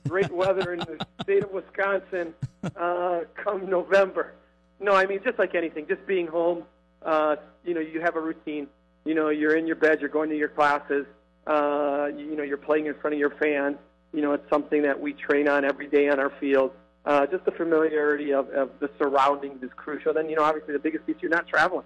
great 0.07 0.31
weather 0.31 0.73
in 0.73 0.79
the 0.79 1.05
state 1.21 1.43
of 1.43 1.51
Wisconsin 1.51 2.33
uh, 2.75 3.21
come 3.35 3.69
November. 3.69 4.33
No, 4.79 4.93
I 4.93 5.05
mean 5.05 5.19
just 5.23 5.39
like 5.39 5.55
anything, 5.55 5.87
just 5.87 6.05
being 6.07 6.27
home. 6.27 6.63
Uh, 7.01 7.35
you 7.63 7.73
know, 7.73 7.79
you 7.79 8.01
have 8.01 8.15
a 8.15 8.21
routine. 8.21 8.67
You 9.05 9.13
know, 9.13 9.29
you're 9.29 9.55
in 9.55 9.67
your 9.67 9.75
bed, 9.75 10.01
you're 10.01 10.09
going 10.09 10.29
to 10.29 10.37
your 10.37 10.49
classes. 10.49 11.05
Uh, 11.45 12.09
you 12.15 12.35
know, 12.35 12.43
you're 12.43 12.57
playing 12.57 12.87
in 12.87 12.95
front 12.95 13.13
of 13.13 13.19
your 13.19 13.29
fans. 13.29 13.77
You 14.13 14.21
know, 14.21 14.33
it's 14.33 14.49
something 14.49 14.81
that 14.81 14.99
we 14.99 15.13
train 15.13 15.47
on 15.47 15.63
every 15.63 15.87
day 15.87 16.09
on 16.09 16.19
our 16.19 16.31
field. 16.39 16.71
Uh, 17.05 17.25
just 17.27 17.45
the 17.45 17.51
familiarity 17.51 18.33
of, 18.33 18.49
of 18.49 18.71
the 18.79 18.89
surroundings 18.97 19.61
is 19.61 19.69
crucial. 19.75 20.11
Then, 20.11 20.27
you 20.27 20.35
know, 20.35 20.43
obviously 20.43 20.73
the 20.73 20.79
biggest 20.79 21.05
piece, 21.05 21.17
you're 21.21 21.29
not 21.29 21.47
traveling. 21.47 21.85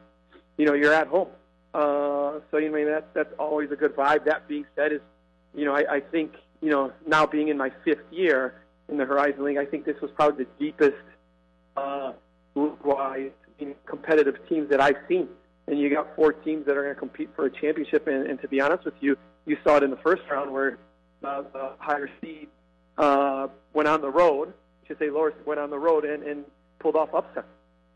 You 0.57 0.65
know, 0.65 0.73
you're 0.73 0.93
at 0.93 1.07
home. 1.07 1.27
Uh, 1.73 2.39
so, 2.49 2.57
you 2.57 2.71
know, 2.71 2.85
that's, 2.85 3.05
that's 3.13 3.33
always 3.37 3.69
a 3.71 3.75
good 3.75 3.95
vibe. 3.95 4.23
That 4.25 4.47
being 4.47 4.65
said 4.75 4.93
is, 4.93 5.01
you 5.53 5.65
know, 5.65 5.75
I, 5.75 5.95
I 5.95 5.99
think, 5.99 6.35
you 6.61 6.69
know, 6.69 6.93
now 7.05 7.25
being 7.25 7.49
in 7.49 7.57
my 7.57 7.71
fifth 7.83 8.05
year 8.11 8.61
in 8.87 8.97
the 8.97 9.05
Horizon 9.05 9.43
League, 9.43 9.57
I 9.57 9.65
think 9.65 9.85
this 9.85 9.99
was 10.01 10.09
probably 10.11 10.45
the 10.45 10.49
deepest 10.57 11.03
uh, 11.75 12.13
wise 12.55 13.31
competitive 13.85 14.35
teams 14.47 14.69
that 14.69 14.79
I've 14.79 14.97
seen. 15.09 15.27
And 15.67 15.79
you 15.79 15.89
got 15.89 16.15
four 16.15 16.31
teams 16.31 16.65
that 16.65 16.77
are 16.77 16.83
going 16.83 16.95
to 16.95 16.99
compete 16.99 17.29
for 17.35 17.45
a 17.45 17.51
championship. 17.51 18.07
And, 18.07 18.25
and 18.25 18.41
to 18.41 18.47
be 18.47 18.61
honest 18.61 18.85
with 18.85 18.95
you, 19.01 19.17
you 19.45 19.57
saw 19.65 19.77
it 19.77 19.83
in 19.83 19.91
the 19.91 19.97
first 19.97 20.21
round 20.31 20.51
where 20.51 20.77
uh, 21.23 21.43
the 21.53 21.71
higher 21.77 22.09
seed 22.21 22.47
uh, 22.97 23.47
went 23.73 23.89
on 23.89 23.99
the 24.01 24.09
road. 24.09 24.53
Say 24.97 25.09
lower 25.09 25.33
went 25.45 25.59
on 25.59 25.69
the 25.69 25.77
road 25.77 26.03
and, 26.03 26.23
and 26.23 26.45
pulled 26.79 26.95
off 26.95 27.13
upset. 27.13 27.45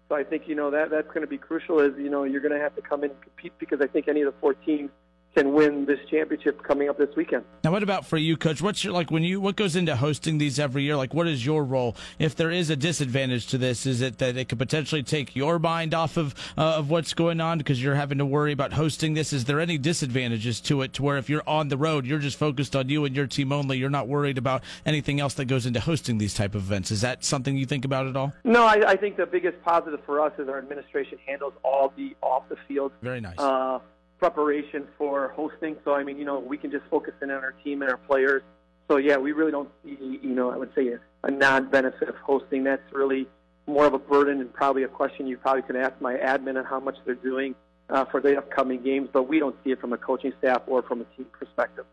So 0.09 0.15
I 0.15 0.23
think 0.23 0.47
you 0.47 0.55
know 0.55 0.69
that 0.71 0.89
that's 0.91 1.07
going 1.07 1.21
to 1.21 1.27
be 1.27 1.37
crucial. 1.37 1.79
Is 1.79 1.93
you 1.97 2.09
know 2.09 2.23
you're 2.23 2.41
going 2.41 2.53
to 2.53 2.59
have 2.59 2.75
to 2.75 2.81
come 2.81 3.03
in 3.03 3.11
and 3.11 3.21
compete 3.21 3.53
because 3.57 3.81
I 3.81 3.87
think 3.87 4.07
any 4.07 4.21
of 4.21 4.33
the 4.33 4.39
four 4.39 4.53
teams 4.53 4.91
can 5.35 5.53
win 5.53 5.85
this 5.85 5.99
championship 6.09 6.61
coming 6.63 6.89
up 6.89 6.97
this 6.97 7.15
weekend. 7.15 7.43
Now, 7.63 7.71
what 7.71 7.83
about 7.83 8.05
for 8.05 8.17
you, 8.17 8.37
Coach? 8.37 8.61
What's 8.61 8.83
your 8.83 8.93
like 8.93 9.11
when 9.11 9.23
you 9.23 9.41
what 9.41 9.55
goes 9.55 9.75
into 9.75 9.95
hosting 9.95 10.37
these 10.37 10.59
every 10.59 10.83
year? 10.83 10.95
Like, 10.95 11.13
what 11.13 11.27
is 11.27 11.45
your 11.45 11.63
role? 11.63 11.95
If 12.19 12.35
there 12.35 12.51
is 12.51 12.69
a 12.69 12.75
disadvantage 12.75 13.47
to 13.47 13.57
this, 13.57 13.85
is 13.85 14.01
it 14.01 14.19
that 14.19 14.37
it 14.37 14.49
could 14.49 14.59
potentially 14.59 15.03
take 15.03 15.35
your 15.35 15.59
mind 15.59 15.93
off 15.93 16.17
of 16.17 16.35
uh, 16.57 16.75
of 16.75 16.89
what's 16.89 17.13
going 17.13 17.41
on 17.41 17.57
because 17.57 17.81
you're 17.81 17.95
having 17.95 18.17
to 18.19 18.25
worry 18.25 18.51
about 18.51 18.73
hosting 18.73 19.13
this? 19.13 19.33
Is 19.33 19.45
there 19.45 19.59
any 19.59 19.77
disadvantages 19.77 20.59
to 20.61 20.81
it 20.81 20.93
to 20.93 21.03
where 21.03 21.17
if 21.17 21.29
you're 21.29 21.47
on 21.47 21.69
the 21.69 21.77
road, 21.77 22.05
you're 22.05 22.19
just 22.19 22.37
focused 22.37 22.75
on 22.75 22.89
you 22.89 23.05
and 23.05 23.15
your 23.15 23.27
team 23.27 23.51
only? 23.51 23.77
You're 23.77 23.89
not 23.89 24.07
worried 24.07 24.37
about 24.37 24.63
anything 24.85 25.19
else 25.19 25.33
that 25.35 25.45
goes 25.45 25.65
into 25.65 25.79
hosting 25.79 26.17
these 26.17 26.33
type 26.33 26.55
of 26.55 26.61
events. 26.61 26.91
Is 26.91 27.01
that 27.01 27.23
something 27.23 27.57
you 27.57 27.65
think 27.65 27.85
about 27.85 28.07
at 28.07 28.15
all? 28.15 28.33
No, 28.43 28.65
I, 28.65 28.91
I 28.91 28.95
think 28.95 29.17
the 29.17 29.25
biggest 29.25 29.61
positive 29.63 30.01
for 30.05 30.19
us 30.21 30.33
is 30.37 30.47
our 30.47 30.57
administration 30.57 31.17
handles 31.25 31.53
all 31.63 31.93
the 31.95 32.15
off 32.21 32.47
the 32.49 32.57
field. 32.67 32.91
Very 33.01 33.21
nice. 33.21 33.39
Uh, 33.39 33.79
preparation 34.23 34.87
for 34.97 35.33
hosting. 35.35 35.75
So 35.83 35.93
I 35.93 36.05
mean, 36.05 36.17
you 36.17 36.23
know, 36.23 36.39
we 36.39 36.57
can 36.57 36.71
just 36.71 36.85
focus 36.89 37.13
in 37.21 37.29
on 37.29 37.43
our 37.43 37.51
team 37.61 37.81
and 37.81 37.91
our 37.91 37.97
players. 37.97 38.41
So 38.89 38.95
yeah, 38.95 39.17
we 39.17 39.33
really 39.33 39.51
don't 39.51 39.69
see, 39.83 39.97
you 40.23 40.33
know, 40.33 40.49
I 40.49 40.55
would 40.55 40.73
say 40.73 40.87
a, 40.87 40.99
a 41.23 41.31
non-benefit 41.31 42.07
of 42.07 42.15
hosting. 42.15 42.63
That's 42.63 42.89
really 42.93 43.27
more 43.67 43.85
of 43.85 43.93
a 43.93 43.99
burden 43.99 44.39
and 44.39 44.53
probably 44.53 44.83
a 44.83 44.87
question 44.87 45.27
you 45.27 45.35
probably 45.35 45.63
can 45.63 45.75
ask 45.75 45.99
my 45.99 46.13
admin 46.13 46.57
on 46.57 46.63
how 46.63 46.79
much 46.79 46.95
they're 47.03 47.15
doing 47.15 47.53
uh, 47.89 48.05
for 48.05 48.21
the 48.21 48.37
upcoming 48.37 48.81
games. 48.81 49.09
But 49.11 49.23
we 49.23 49.39
don't 49.39 49.57
see 49.61 49.71
it 49.71 49.81
from 49.81 49.91
a 49.91 49.97
coaching 49.97 50.31
staff 50.39 50.61
or 50.67 50.83
from 50.83 51.01
a 51.01 51.05
team 51.17 51.25
perspective. 51.37 51.85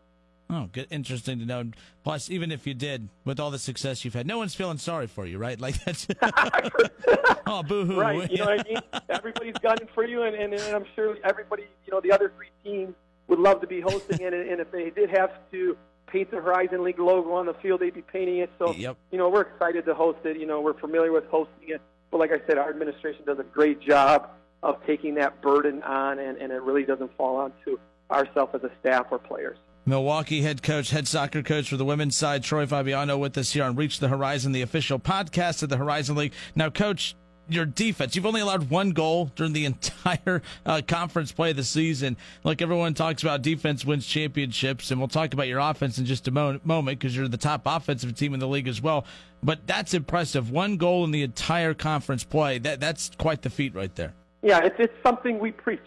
Oh, 0.51 0.69
good. 0.73 0.87
Interesting 0.91 1.39
to 1.39 1.45
know. 1.45 1.71
Plus, 2.03 2.29
even 2.29 2.51
if 2.51 2.67
you 2.67 2.73
did, 2.73 3.07
with 3.23 3.39
all 3.39 3.51
the 3.51 3.59
success 3.59 4.03
you've 4.03 4.13
had, 4.13 4.27
no 4.27 4.37
one's 4.37 4.53
feeling 4.53 4.77
sorry 4.77 5.07
for 5.07 5.25
you, 5.25 5.37
right? 5.37 5.59
Like 5.61 5.83
that's 5.85 6.07
oh, 7.45 7.61
boo-hoo. 7.61 7.99
Right. 7.99 8.29
You 8.31 8.37
know 8.39 8.45
what 8.45 8.65
I 8.65 8.69
mean? 8.69 9.01
Everybody's 9.09 9.57
gunning 9.61 9.87
for 9.93 10.05
you, 10.05 10.23
and, 10.23 10.35
and, 10.35 10.53
and 10.53 10.75
I'm 10.75 10.85
sure 10.95 11.17
everybody, 11.23 11.67
you 11.85 11.93
know, 11.93 12.01
the 12.01 12.11
other 12.11 12.33
three 12.35 12.49
teams 12.63 12.95
would 13.27 13.37
love 13.37 13.61
to 13.61 13.67
be 13.67 13.79
hosting 13.79 14.19
it. 14.19 14.33
And 14.33 14.59
if 14.59 14.71
they 14.71 14.89
did 14.89 15.11
have 15.11 15.31
to 15.51 15.77
paint 16.07 16.31
the 16.31 16.37
Horizon 16.37 16.83
League 16.83 16.99
logo 16.99 17.31
on 17.33 17.45
the 17.45 17.53
field, 17.53 17.81
they'd 17.81 17.93
be 17.93 18.01
painting 18.01 18.39
it. 18.39 18.49
So, 18.57 18.73
yep. 18.73 18.97
you 19.11 19.19
know, 19.19 19.29
we're 19.29 19.41
excited 19.41 19.85
to 19.85 19.93
host 19.93 20.19
it. 20.25 20.37
You 20.37 20.47
know, 20.47 20.61
we're 20.61 20.79
familiar 20.79 21.11
with 21.11 21.27
hosting 21.27 21.69
it. 21.69 21.81
But 22.09 22.17
like 22.17 22.31
I 22.31 22.41
said, 22.47 22.57
our 22.57 22.69
administration 22.69 23.23
does 23.25 23.39
a 23.39 23.43
great 23.43 23.79
job 23.79 24.31
of 24.63 24.83
taking 24.85 25.15
that 25.15 25.41
burden 25.41 25.83
on, 25.83 26.17
and, 26.19 26.37
and 26.37 26.51
it 26.51 26.61
really 26.61 26.83
doesn't 26.83 27.15
fall 27.15 27.37
onto 27.37 27.79
ourselves 28.09 28.53
as 28.55 28.63
a 28.63 28.71
staff 28.79 29.07
or 29.11 29.19
players. 29.19 29.57
Milwaukee 29.85 30.41
head 30.41 30.61
coach, 30.61 30.91
head 30.91 31.07
soccer 31.07 31.41
coach 31.41 31.69
for 31.69 31.77
the 31.77 31.85
women's 31.85 32.15
side, 32.15 32.43
Troy 32.43 32.65
Fabiano, 32.67 33.17
with 33.17 33.37
us 33.37 33.51
here 33.51 33.63
on 33.63 33.75
Reach 33.75 33.99
the 33.99 34.09
Horizon, 34.09 34.51
the 34.51 34.61
official 34.61 34.99
podcast 34.99 35.63
of 35.63 35.69
the 35.69 35.77
Horizon 35.77 36.15
League. 36.15 36.33
Now, 36.55 36.69
coach, 36.69 37.15
your 37.49 37.65
defense. 37.65 38.15
You've 38.15 38.27
only 38.27 38.41
allowed 38.41 38.69
one 38.69 38.91
goal 38.91 39.31
during 39.35 39.53
the 39.53 39.65
entire 40.05 40.41
uh, 40.65 40.81
conference 40.87 41.31
play 41.31 41.49
of 41.49 41.55
the 41.55 41.63
season. 41.63 42.15
Like 42.43 42.61
everyone 42.61 42.93
talks 42.93 43.23
about, 43.23 43.41
defense 43.41 43.83
wins 43.83 44.05
championships, 44.05 44.91
and 44.91 44.99
we'll 44.99 45.07
talk 45.07 45.33
about 45.33 45.47
your 45.47 45.59
offense 45.59 45.97
in 45.97 46.05
just 46.05 46.27
a 46.27 46.31
mo- 46.31 46.59
moment 46.63 46.99
because 46.99 47.15
you're 47.15 47.27
the 47.27 47.37
top 47.37 47.63
offensive 47.65 48.15
team 48.15 48.33
in 48.33 48.39
the 48.39 48.47
league 48.47 48.67
as 48.67 48.81
well. 48.81 49.05
But 49.43 49.65
that's 49.65 49.95
impressive. 49.95 50.51
One 50.51 50.77
goal 50.77 51.03
in 51.03 51.11
the 51.11 51.23
entire 51.23 51.73
conference 51.73 52.23
play. 52.23 52.59
That 52.59 52.79
that's 52.79 53.11
quite 53.17 53.41
the 53.41 53.49
feat 53.49 53.73
right 53.73 53.93
there. 53.95 54.13
Yeah, 54.43 54.59
it's 54.59 54.75
it's 54.77 54.93
something 55.03 55.39
we 55.39 55.51
preach. 55.51 55.79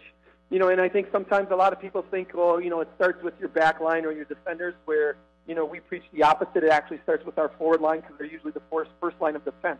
You 0.50 0.58
know, 0.58 0.68
and 0.68 0.80
I 0.80 0.88
think 0.88 1.08
sometimes 1.10 1.48
a 1.50 1.56
lot 1.56 1.72
of 1.72 1.80
people 1.80 2.04
think, 2.10 2.30
oh, 2.34 2.58
you 2.58 2.70
know, 2.70 2.80
it 2.80 2.88
starts 2.96 3.22
with 3.22 3.34
your 3.40 3.48
back 3.48 3.80
line 3.80 4.04
or 4.04 4.12
your 4.12 4.24
defenders, 4.24 4.74
where, 4.84 5.16
you 5.46 5.54
know, 5.54 5.64
we 5.64 5.80
preach 5.80 6.04
the 6.12 6.22
opposite. 6.22 6.62
It 6.62 6.70
actually 6.70 7.00
starts 7.02 7.24
with 7.24 7.38
our 7.38 7.50
forward 7.58 7.80
line 7.80 8.00
because 8.00 8.16
they're 8.18 8.26
usually 8.26 8.52
the 8.52 8.62
first, 8.70 8.90
first 9.00 9.20
line 9.20 9.36
of 9.36 9.44
defense. 9.44 9.78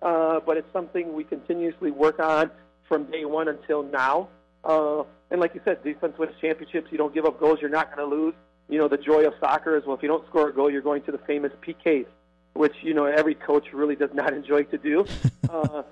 Uh, 0.00 0.40
but 0.40 0.56
it's 0.56 0.72
something 0.72 1.14
we 1.14 1.24
continuously 1.24 1.90
work 1.90 2.20
on 2.20 2.50
from 2.88 3.04
day 3.04 3.24
one 3.24 3.48
until 3.48 3.82
now. 3.82 4.28
Uh, 4.62 5.02
and 5.30 5.40
like 5.40 5.54
you 5.54 5.60
said, 5.64 5.82
defense 5.82 6.16
wins 6.18 6.32
championships. 6.40 6.88
You 6.90 6.98
don't 6.98 7.14
give 7.14 7.24
up 7.24 7.40
goals, 7.40 7.58
you're 7.60 7.70
not 7.70 7.94
going 7.94 8.08
to 8.08 8.16
lose. 8.16 8.34
You 8.68 8.78
know, 8.78 8.88
the 8.88 8.96
joy 8.96 9.26
of 9.26 9.34
soccer 9.40 9.76
is, 9.76 9.84
well, 9.84 9.96
if 9.96 10.02
you 10.02 10.08
don't 10.08 10.26
score 10.28 10.48
a 10.48 10.54
goal, 10.54 10.70
you're 10.70 10.80
going 10.80 11.02
to 11.02 11.12
the 11.12 11.18
famous 11.18 11.52
PKs, 11.66 12.06
which, 12.54 12.74
you 12.82 12.94
know, 12.94 13.04
every 13.04 13.34
coach 13.34 13.72
really 13.72 13.96
does 13.96 14.10
not 14.14 14.32
enjoy 14.40 14.64
to 14.64 14.78
do. 14.78 15.04
Uh, 15.48 15.82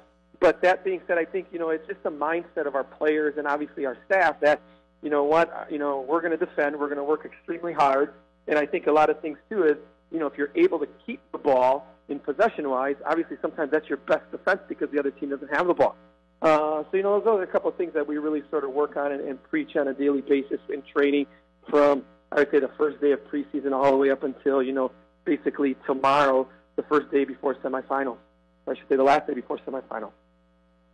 but 0.43 0.61
that 0.63 0.85
being 0.85 1.01
said, 1.07 1.19
I 1.19 1.25
think 1.25 1.47
you 1.53 1.61
know 1.61 1.71
it's 1.71 1.87
just 1.87 2.03
the 2.03 2.11
mindset 2.11 2.67
of 2.67 2.75
our 2.75 2.83
players 2.83 3.35
and 3.39 3.47
obviously 3.47 3.87
our 3.87 3.97
staff 4.07 4.41
that 4.41 4.61
you 5.01 5.09
know 5.09 5.23
what 5.23 5.69
you 5.71 5.79
know 5.79 6.01
we're 6.01 6.21
going 6.21 6.37
to 6.37 6.45
defend, 6.45 6.79
we're 6.79 6.89
going 6.89 6.99
to 6.99 7.05
work 7.05 7.25
extremely 7.25 7.73
hard, 7.73 8.13
and 8.49 8.59
I 8.59 8.67
think 8.67 8.89
a 8.89 8.93
lot 8.93 9.09
of 9.09 9.21
things 9.21 9.39
too 9.49 9.63
is 9.63 9.77
you 10.11 10.19
know 10.19 10.27
if 10.27 10.37
you're 10.37 10.51
able 10.57 10.81
to 10.81 10.89
keep 11.07 11.21
the 11.31 11.39
ball 11.39 11.87
in 12.09 12.19
possession 12.19 12.69
wise, 12.69 12.97
obviously 13.07 13.37
sometimes 13.41 13.71
that's 13.71 13.89
your 13.89 13.99
best 13.99 14.29
defense 14.33 14.59
because 14.69 14.91
the 14.91 14.99
other 14.99 15.13
team 15.13 15.31
doesn't 15.31 15.55
have 15.55 15.69
the 15.69 15.75
ball. 15.75 15.95
Uh, 16.43 16.83
so 16.91 16.97
you 16.97 17.05
know 17.05 17.21
those 17.21 17.39
are 17.39 17.45
a 17.45 17.47
couple 17.47 17.71
of 17.71 17.77
things 17.77 17.95
that 17.95 18.09
we 18.09 18.19
really 18.19 18.43
sort 18.51 18.65
of 18.65 18.71
work 18.71 18.97
on 18.97 19.13
and, 19.13 19.21
and 19.21 19.41
preach 19.45 19.77
on 19.77 19.87
a 19.87 19.95
daily 19.95 20.23
basis 20.23 20.59
in 20.69 20.83
training 20.93 21.25
from 21.71 22.03
I 22.33 22.41
would 22.41 22.51
say 22.51 22.59
the 22.59 22.71
first 22.77 23.01
day 23.01 23.13
of 23.13 23.21
preseason 23.31 23.73
all 23.73 23.93
the 23.93 23.97
way 23.97 24.11
up 24.11 24.25
until 24.25 24.61
you 24.61 24.73
know 24.73 24.91
basically 25.25 25.77
tomorrow, 25.87 26.49
the 26.75 26.83
first 26.83 27.13
day 27.13 27.25
before 27.25 27.55
semifinals. 27.55 28.19
Or 28.67 28.73
I 28.73 28.77
should 28.77 28.89
say 28.89 28.97
the 28.97 29.05
last 29.05 29.29
day 29.29 29.35
before 29.35 29.59
semifinals. 29.59 30.11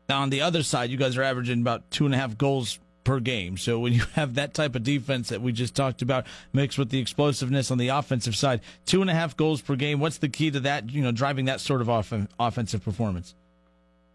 Now, 0.09 0.23
on 0.23 0.31
the 0.31 0.41
other 0.41 0.63
side, 0.63 0.89
you 0.89 0.97
guys 0.97 1.19
are 1.19 1.23
averaging 1.23 1.61
about 1.61 1.91
two 1.91 2.07
and 2.07 2.15
a 2.15 2.17
half 2.17 2.39
goals 2.39 2.79
per 3.05 3.21
game. 3.21 3.59
So 3.59 3.79
when 3.79 3.93
you 3.93 4.05
have 4.15 4.37
that 4.37 4.55
type 4.55 4.75
of 4.75 4.83
defense 4.83 5.29
that 5.29 5.43
we 5.43 5.53
just 5.53 5.75
talked 5.75 6.01
about 6.01 6.27
mixed 6.51 6.79
with 6.79 6.89
the 6.89 6.99
explosiveness 6.99 7.71
on 7.71 7.77
the 7.77 7.89
offensive 7.89 8.35
side, 8.35 8.63
two 8.87 9.03
and 9.03 9.11
a 9.11 9.15
half 9.15 9.37
goals 9.37 9.61
per 9.61 9.77
game, 9.77 10.01
what's 10.01 10.17
the 10.17 10.31
key 10.31 10.51
to 10.51 10.61
that, 10.61 10.89
you 10.89 11.03
know, 11.03 11.13
driving 11.13 11.45
that 11.45 11.61
sort 11.61 11.83
of 11.83 11.91
off- 11.91 12.15
offensive 12.41 12.83
performance? 12.83 13.35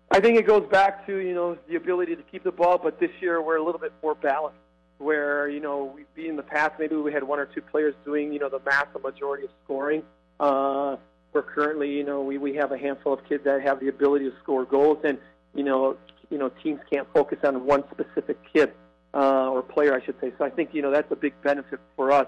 I 0.10 0.20
think 0.20 0.40
it 0.40 0.48
goes 0.48 0.68
back 0.68 1.06
to, 1.06 1.18
you 1.18 1.36
know, 1.36 1.60
the 1.68 1.76
ability 1.76 2.16
to 2.16 2.24
keep 2.24 2.44
the 2.44 2.52
ball, 2.52 2.80
but 2.80 3.00
this 3.00 3.12
year 3.20 3.40
we're 3.40 3.58
a 3.58 3.64
little 3.64 3.80
bit 3.80 3.94
more 4.02 4.16
balanced 4.16 4.58
where, 4.98 5.48
you 5.48 5.60
know, 5.60 5.94
we 5.96 6.06
be 6.16 6.28
in 6.28 6.38
the 6.38 6.44
past 6.44 6.74
maybe 6.80 6.96
we 6.96 7.14
had 7.14 7.24
one 7.24 7.40
or 7.40 7.46
two 7.46 7.62
players 7.62 7.94
doing, 8.04 8.34
you 8.34 8.40
know, 8.40 8.50
the 8.50 8.62
massive 8.66 9.04
majority 9.04 9.44
of 9.44 9.52
scoring. 9.64 10.02
Uh, 10.40 10.96
we're 11.34 11.44
currently, 11.44 11.92
you 11.92 12.04
know, 12.04 12.22
we, 12.22 12.40
we 12.40 12.56
have 12.56 12.72
a 12.72 12.78
handful 12.80 13.14
of 13.14 13.24
kids 13.30 13.44
that 13.44 13.62
have 13.62 13.80
the 13.80 13.90
ability 13.90 14.28
to 14.28 14.36
score 14.42 14.66
goals 14.66 14.98
and– 15.04 15.20
you 15.54 15.64
know, 15.64 15.98
you 16.30 16.38
know, 16.38 16.50
teams 16.50 16.80
can't 16.92 17.08
focus 17.14 17.40
on 17.44 17.66
one 17.66 17.84
specific 17.92 18.38
kid 18.54 18.74
uh, 19.14 19.50
or 19.50 19.62
player, 19.62 19.94
I 19.94 20.04
should 20.04 20.20
say. 20.20 20.34
So 20.38 20.46
I 20.46 20.50
think 20.50 20.74
you 20.74 20.82
know 20.82 20.92
that's 20.92 21.12
a 21.12 21.16
big 21.16 21.34
benefit 21.42 21.80
for 21.96 22.12
us 22.12 22.28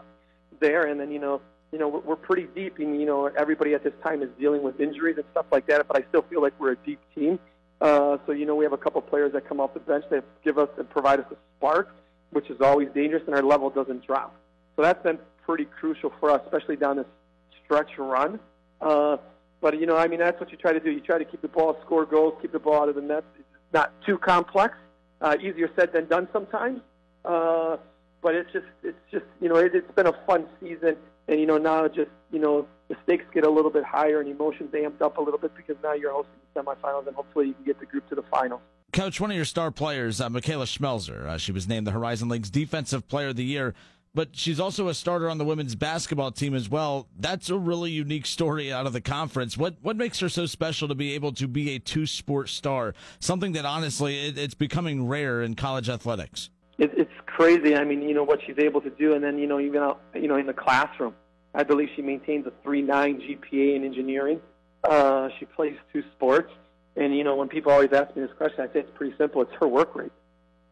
there. 0.59 0.85
And 0.87 0.99
then 0.99 1.11
you 1.11 1.19
know, 1.19 1.41
you 1.71 1.79
know, 1.79 1.87
we're 1.87 2.15
pretty 2.15 2.47
deep, 2.55 2.79
and 2.79 2.99
you 2.99 3.05
know, 3.05 3.25
everybody 3.27 3.73
at 3.73 3.83
this 3.83 3.93
time 4.03 4.21
is 4.21 4.29
dealing 4.39 4.63
with 4.63 4.79
injuries 4.79 5.17
and 5.17 5.25
stuff 5.31 5.45
like 5.51 5.67
that. 5.67 5.87
But 5.87 5.97
I 5.97 6.05
still 6.09 6.21
feel 6.23 6.41
like 6.41 6.53
we're 6.59 6.73
a 6.73 6.77
deep 6.77 6.99
team. 7.13 7.39
Uh, 7.81 8.17
so 8.25 8.31
you 8.31 8.45
know, 8.45 8.55
we 8.55 8.63
have 8.63 8.73
a 8.73 8.77
couple 8.77 9.01
players 9.01 9.33
that 9.33 9.47
come 9.47 9.59
off 9.59 9.73
the 9.73 9.79
bench 9.79 10.05
that 10.09 10.23
give 10.43 10.57
us 10.57 10.69
and 10.77 10.89
provide 10.89 11.19
us 11.19 11.25
a 11.31 11.35
spark, 11.57 11.95
which 12.31 12.49
is 12.49 12.61
always 12.61 12.89
dangerous, 12.93 13.23
and 13.25 13.35
our 13.35 13.43
level 13.43 13.69
doesn't 13.69 14.05
drop. 14.05 14.35
So 14.75 14.81
that's 14.81 15.01
been 15.03 15.19
pretty 15.45 15.65
crucial 15.65 16.11
for 16.19 16.31
us, 16.31 16.41
especially 16.45 16.75
down 16.75 16.97
this 16.97 17.07
stretch 17.63 17.97
run. 17.97 18.39
Uh, 18.81 19.17
but 19.61 19.79
you 19.79 19.85
know, 19.85 19.97
I 19.97 20.07
mean, 20.07 20.19
that's 20.19 20.39
what 20.39 20.51
you 20.51 20.57
try 20.57 20.73
to 20.73 20.79
do. 20.79 20.91
You 20.91 21.01
try 21.01 21.17
to 21.17 21.25
keep 21.25 21.41
the 21.41 21.47
ball, 21.47 21.77
score 21.85 22.05
goals, 22.05 22.35
keep 22.41 22.51
the 22.51 22.59
ball 22.59 22.81
out 22.81 22.89
of 22.89 22.95
the 22.95 23.01
net. 23.01 23.23
It's 23.37 23.47
not 23.73 23.93
too 24.05 24.17
complex. 24.17 24.75
Uh, 25.21 25.37
easier 25.41 25.69
said 25.75 25.93
than 25.93 26.07
done 26.07 26.27
sometimes. 26.33 26.81
Uh, 27.23 27.77
but 28.21 28.35
it's 28.35 28.51
just, 28.51 28.65
it's 28.83 28.97
just, 29.11 29.25
you 29.39 29.49
know, 29.49 29.55
it, 29.55 29.73
it's 29.73 29.91
been 29.91 30.07
a 30.07 30.25
fun 30.25 30.45
season, 30.59 30.95
and 31.27 31.39
you 31.39 31.45
know, 31.45 31.57
now 31.57 31.87
just, 31.87 32.11
you 32.31 32.39
know, 32.39 32.67
the 32.87 32.95
stakes 33.03 33.23
get 33.33 33.45
a 33.45 33.49
little 33.49 33.71
bit 33.71 33.83
higher 33.83 34.19
and 34.19 34.29
emotions 34.29 34.71
amped 34.73 35.01
up 35.01 35.17
a 35.17 35.21
little 35.21 35.39
bit 35.39 35.55
because 35.55 35.75
now 35.83 35.93
you're 35.93 36.11
hosting 36.11 36.33
the 36.53 36.61
semifinals, 36.61 37.07
and 37.07 37.15
hopefully 37.15 37.47
you 37.47 37.53
can 37.53 37.63
get 37.63 37.79
the 37.79 37.85
group 37.85 38.07
to 38.09 38.15
the 38.15 38.23
finals. 38.23 38.61
Coach, 38.93 39.19
one 39.19 39.29
of 39.29 39.35
your 39.35 39.45
star 39.45 39.71
players, 39.71 40.21
uh, 40.21 40.29
Michaela 40.29 40.65
Schmelzer, 40.65 41.25
uh, 41.27 41.37
she 41.37 41.51
was 41.51 41.67
named 41.67 41.85
the 41.85 41.91
Horizon 41.91 42.29
League's 42.29 42.49
Defensive 42.49 43.07
Player 43.07 43.29
of 43.29 43.35
the 43.35 43.43
Year 43.43 43.73
but 44.15 44.29
she's 44.31 44.59
also 44.59 44.87
a 44.87 44.93
starter 44.93 45.29
on 45.29 45.37
the 45.37 45.45
women's 45.45 45.75
basketball 45.75 46.31
team 46.31 46.55
as 46.55 46.69
well. 46.69 47.07
That's 47.19 47.49
a 47.49 47.57
really 47.57 47.91
unique 47.91 48.25
story 48.25 48.71
out 48.71 48.87
of 48.87 48.93
the 48.93 49.01
conference. 49.01 49.57
What 49.57 49.75
what 49.81 49.97
makes 49.97 50.19
her 50.21 50.29
so 50.29 50.45
special 50.45 50.87
to 50.87 50.95
be 50.95 51.13
able 51.13 51.33
to 51.33 51.47
be 51.47 51.75
a 51.75 51.79
two 51.79 52.07
sport 52.07 52.49
star? 52.49 52.95
Something 53.19 53.51
that 53.51 53.65
honestly 53.65 54.27
it, 54.27 54.37
it's 54.37 54.53
becoming 54.55 55.07
rare 55.07 55.41
in 55.43 55.55
college 55.55 55.89
athletics. 55.89 56.49
It, 56.77 56.91
it's 56.97 57.11
crazy. 57.25 57.75
I 57.75 57.83
mean, 57.83 58.01
you 58.01 58.13
know 58.15 58.23
what 58.23 58.39
she's 58.45 58.57
able 58.57 58.81
to 58.81 58.89
do, 58.89 59.13
and 59.13 59.23
then 59.23 59.37
you 59.37 59.47
know 59.47 59.59
even 59.59 59.81
out, 59.83 60.01
you 60.15 60.27
know 60.27 60.37
in 60.37 60.47
the 60.47 60.53
classroom, 60.53 61.13
I 61.53 61.63
believe 61.63 61.89
she 61.95 62.01
maintains 62.01 62.47
a 62.47 62.53
three 62.63 62.81
nine 62.81 63.19
GPA 63.19 63.75
in 63.75 63.83
engineering. 63.83 64.39
Uh, 64.83 65.29
she 65.37 65.45
plays 65.45 65.75
two 65.91 66.03
sports, 66.15 66.53
and 66.95 67.15
you 67.15 67.25
know 67.25 67.35
when 67.35 67.49
people 67.49 67.71
always 67.71 67.91
ask 67.91 68.15
me 68.15 68.21
this 68.21 68.35
question, 68.37 68.61
I 68.61 68.67
say 68.71 68.79
it's 68.79 68.91
pretty 68.95 69.15
simple. 69.17 69.41
It's 69.41 69.53
her 69.59 69.67
work 69.67 69.93
rate. 69.93 70.11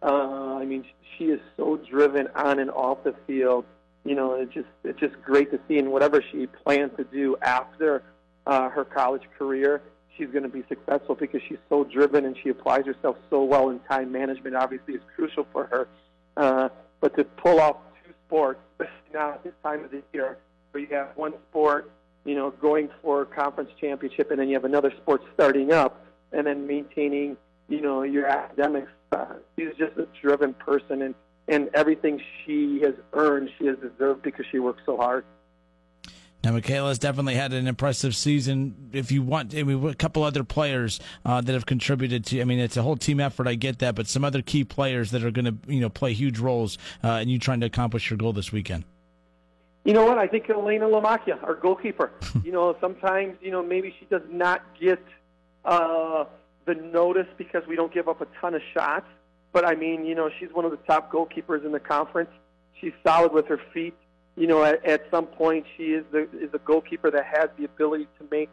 Uh, 0.03 0.55
I 0.55 0.65
mean, 0.65 0.83
she 1.17 1.25
is 1.25 1.39
so 1.55 1.77
driven 1.77 2.27
on 2.35 2.59
and 2.59 2.69
off 2.69 3.03
the 3.03 3.15
field. 3.25 3.65
You 4.03 4.15
know, 4.15 4.33
it's 4.33 4.53
just 4.53 4.67
it's 4.83 4.99
just 4.99 5.15
great 5.23 5.49
to 5.51 5.59
see. 5.67 5.77
And 5.77 5.91
whatever 5.91 6.21
she 6.31 6.47
plans 6.47 6.91
to 6.97 7.05
do 7.05 7.37
after 7.41 8.03
uh, 8.45 8.69
her 8.69 8.83
college 8.83 9.23
career, 9.37 9.81
she's 10.17 10.27
going 10.27 10.43
to 10.43 10.49
be 10.49 10.63
successful 10.67 11.15
because 11.15 11.41
she's 11.47 11.57
so 11.69 11.85
driven 11.85 12.25
and 12.25 12.35
she 12.43 12.49
applies 12.49 12.85
herself 12.85 13.15
so 13.29 13.43
well. 13.43 13.69
And 13.69 13.79
time 13.87 14.11
management 14.11 14.55
obviously 14.55 14.95
is 14.95 15.01
crucial 15.15 15.47
for 15.53 15.67
her. 15.67 15.87
Uh, 16.35 16.69
but 16.99 17.15
to 17.17 17.23
pull 17.23 17.61
off 17.61 17.77
two 18.05 18.13
sports, 18.27 18.59
now 19.13 19.33
at 19.33 19.43
this 19.43 19.53
time 19.63 19.85
of 19.85 19.91
the 19.91 20.01
year, 20.13 20.37
where 20.71 20.83
you 20.83 20.89
have 20.91 21.09
one 21.15 21.33
sport, 21.49 21.89
you 22.25 22.35
know, 22.35 22.51
going 22.51 22.89
for 23.01 23.23
conference 23.25 23.69
championship, 23.79 24.31
and 24.31 24.39
then 24.39 24.49
you 24.49 24.55
have 24.55 24.65
another 24.65 24.91
sport 25.01 25.21
starting 25.33 25.71
up, 25.71 26.05
and 26.31 26.47
then 26.47 26.65
maintaining, 26.67 27.37
you 27.69 27.79
know, 27.79 28.01
your 28.01 28.25
academics 28.25 28.91
uh, 29.13 29.25
she's 29.57 29.75
just 29.77 29.97
a 29.97 30.07
driven 30.21 30.53
person, 30.53 31.01
and 31.01 31.15
and 31.47 31.69
everything 31.73 32.21
she 32.45 32.81
has 32.81 32.95
earned, 33.13 33.49
she 33.57 33.65
has 33.65 33.77
deserved 33.77 34.23
because 34.23 34.45
she 34.51 34.59
works 34.59 34.81
so 34.85 34.95
hard. 34.97 35.25
Now, 36.43 36.51
Michaela 36.51 36.89
has 36.89 36.99
definitely 36.99 37.35
had 37.35 37.53
an 37.53 37.67
impressive 37.67 38.15
season. 38.15 38.89
If 38.91 39.13
you 39.13 39.21
want, 39.21 39.55
I 39.55 39.63
mean, 39.63 39.85
a 39.87 39.93
couple 39.93 40.23
other 40.23 40.43
players 40.43 40.99
uh, 41.25 41.39
that 41.39 41.53
have 41.53 41.65
contributed 41.65 42.25
to. 42.25 42.41
I 42.41 42.43
mean, 42.43 42.59
it's 42.59 42.75
a 42.75 42.81
whole 42.81 42.97
team 42.97 43.21
effort. 43.21 43.47
I 43.47 43.55
get 43.55 43.79
that, 43.79 43.95
but 43.95 44.07
some 44.07 44.25
other 44.25 44.41
key 44.41 44.65
players 44.65 45.11
that 45.11 45.23
are 45.23 45.31
going 45.31 45.45
to, 45.45 45.55
you 45.67 45.79
know, 45.79 45.89
play 45.89 46.11
huge 46.11 46.39
roles 46.39 46.77
uh, 47.01 47.19
in 47.21 47.29
you 47.29 47.39
trying 47.39 47.61
to 47.61 47.65
accomplish 47.65 48.09
your 48.09 48.17
goal 48.17 48.33
this 48.33 48.51
weekend. 48.51 48.83
You 49.85 49.93
know 49.93 50.05
what? 50.05 50.17
I 50.17 50.27
think 50.27 50.49
Elena 50.49 50.85
Lamakia, 50.85 51.41
our 51.43 51.55
goalkeeper. 51.55 52.11
you 52.43 52.51
know, 52.51 52.75
sometimes 52.81 53.37
you 53.41 53.51
know 53.51 53.63
maybe 53.63 53.95
she 53.99 54.05
does 54.05 54.23
not 54.29 54.63
get. 54.79 55.03
Uh, 55.63 56.25
the 56.65 56.75
notice 56.75 57.27
because 57.37 57.63
we 57.67 57.75
don't 57.75 57.93
give 57.93 58.07
up 58.07 58.21
a 58.21 58.27
ton 58.39 58.55
of 58.55 58.61
shots. 58.73 59.05
but 59.51 59.65
I 59.65 59.75
mean, 59.75 60.05
you 60.05 60.15
know, 60.15 60.29
she's 60.39 60.51
one 60.51 60.65
of 60.65 60.71
the 60.71 60.77
top 60.77 61.11
goalkeepers 61.11 61.65
in 61.65 61.71
the 61.71 61.79
conference. 61.79 62.29
She's 62.79 62.93
solid 63.05 63.33
with 63.33 63.47
her 63.47 63.59
feet. 63.73 63.93
You 64.35 64.47
know, 64.47 64.63
at, 64.63 64.83
at 64.83 65.03
some 65.11 65.27
point, 65.27 65.65
she 65.77 65.93
is 65.93 66.03
the 66.11 66.27
is 66.33 66.53
a 66.53 66.59
goalkeeper 66.59 67.11
that 67.11 67.25
has 67.25 67.49
the 67.57 67.65
ability 67.65 68.07
to 68.19 68.25
make 68.31 68.49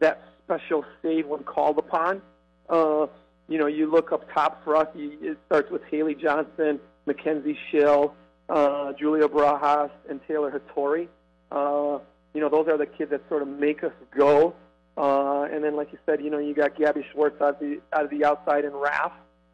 that 0.00 0.20
special 0.44 0.84
save 1.00 1.26
when 1.26 1.44
called 1.44 1.78
upon. 1.78 2.20
Uh, 2.68 3.06
you 3.48 3.58
know, 3.58 3.66
you 3.66 3.90
look 3.90 4.12
up 4.12 4.32
top 4.32 4.64
for 4.64 4.74
us. 4.76 4.88
You, 4.94 5.16
it 5.20 5.38
starts 5.46 5.70
with 5.70 5.82
Haley 5.90 6.16
Johnson, 6.16 6.80
Mackenzie 7.06 7.58
Schill, 7.70 8.14
uh, 8.48 8.92
Julia 8.94 9.28
Barajas, 9.28 9.90
and 10.08 10.20
Taylor 10.26 10.50
Hattori. 10.50 11.06
Uh, 11.52 11.98
you 12.34 12.40
know, 12.40 12.48
those 12.48 12.66
are 12.66 12.78
the 12.78 12.86
kids 12.86 13.10
that 13.10 13.20
sort 13.28 13.42
of 13.42 13.48
make 13.48 13.84
us 13.84 13.92
go. 14.16 14.54
Uh, 14.96 15.42
and 15.44 15.64
then, 15.64 15.74
like 15.74 15.90
you 15.92 15.98
said, 16.04 16.22
you 16.22 16.30
know, 16.30 16.38
you 16.38 16.54
got 16.54 16.76
Gabby 16.76 17.04
Schwartz 17.12 17.40
out 17.40 17.54
of 17.54 17.60
the 17.60 17.80
out 17.92 18.04
of 18.04 18.10
the 18.10 18.24
outside 18.24 18.64
and 18.64 18.74
Raf. 18.74 19.12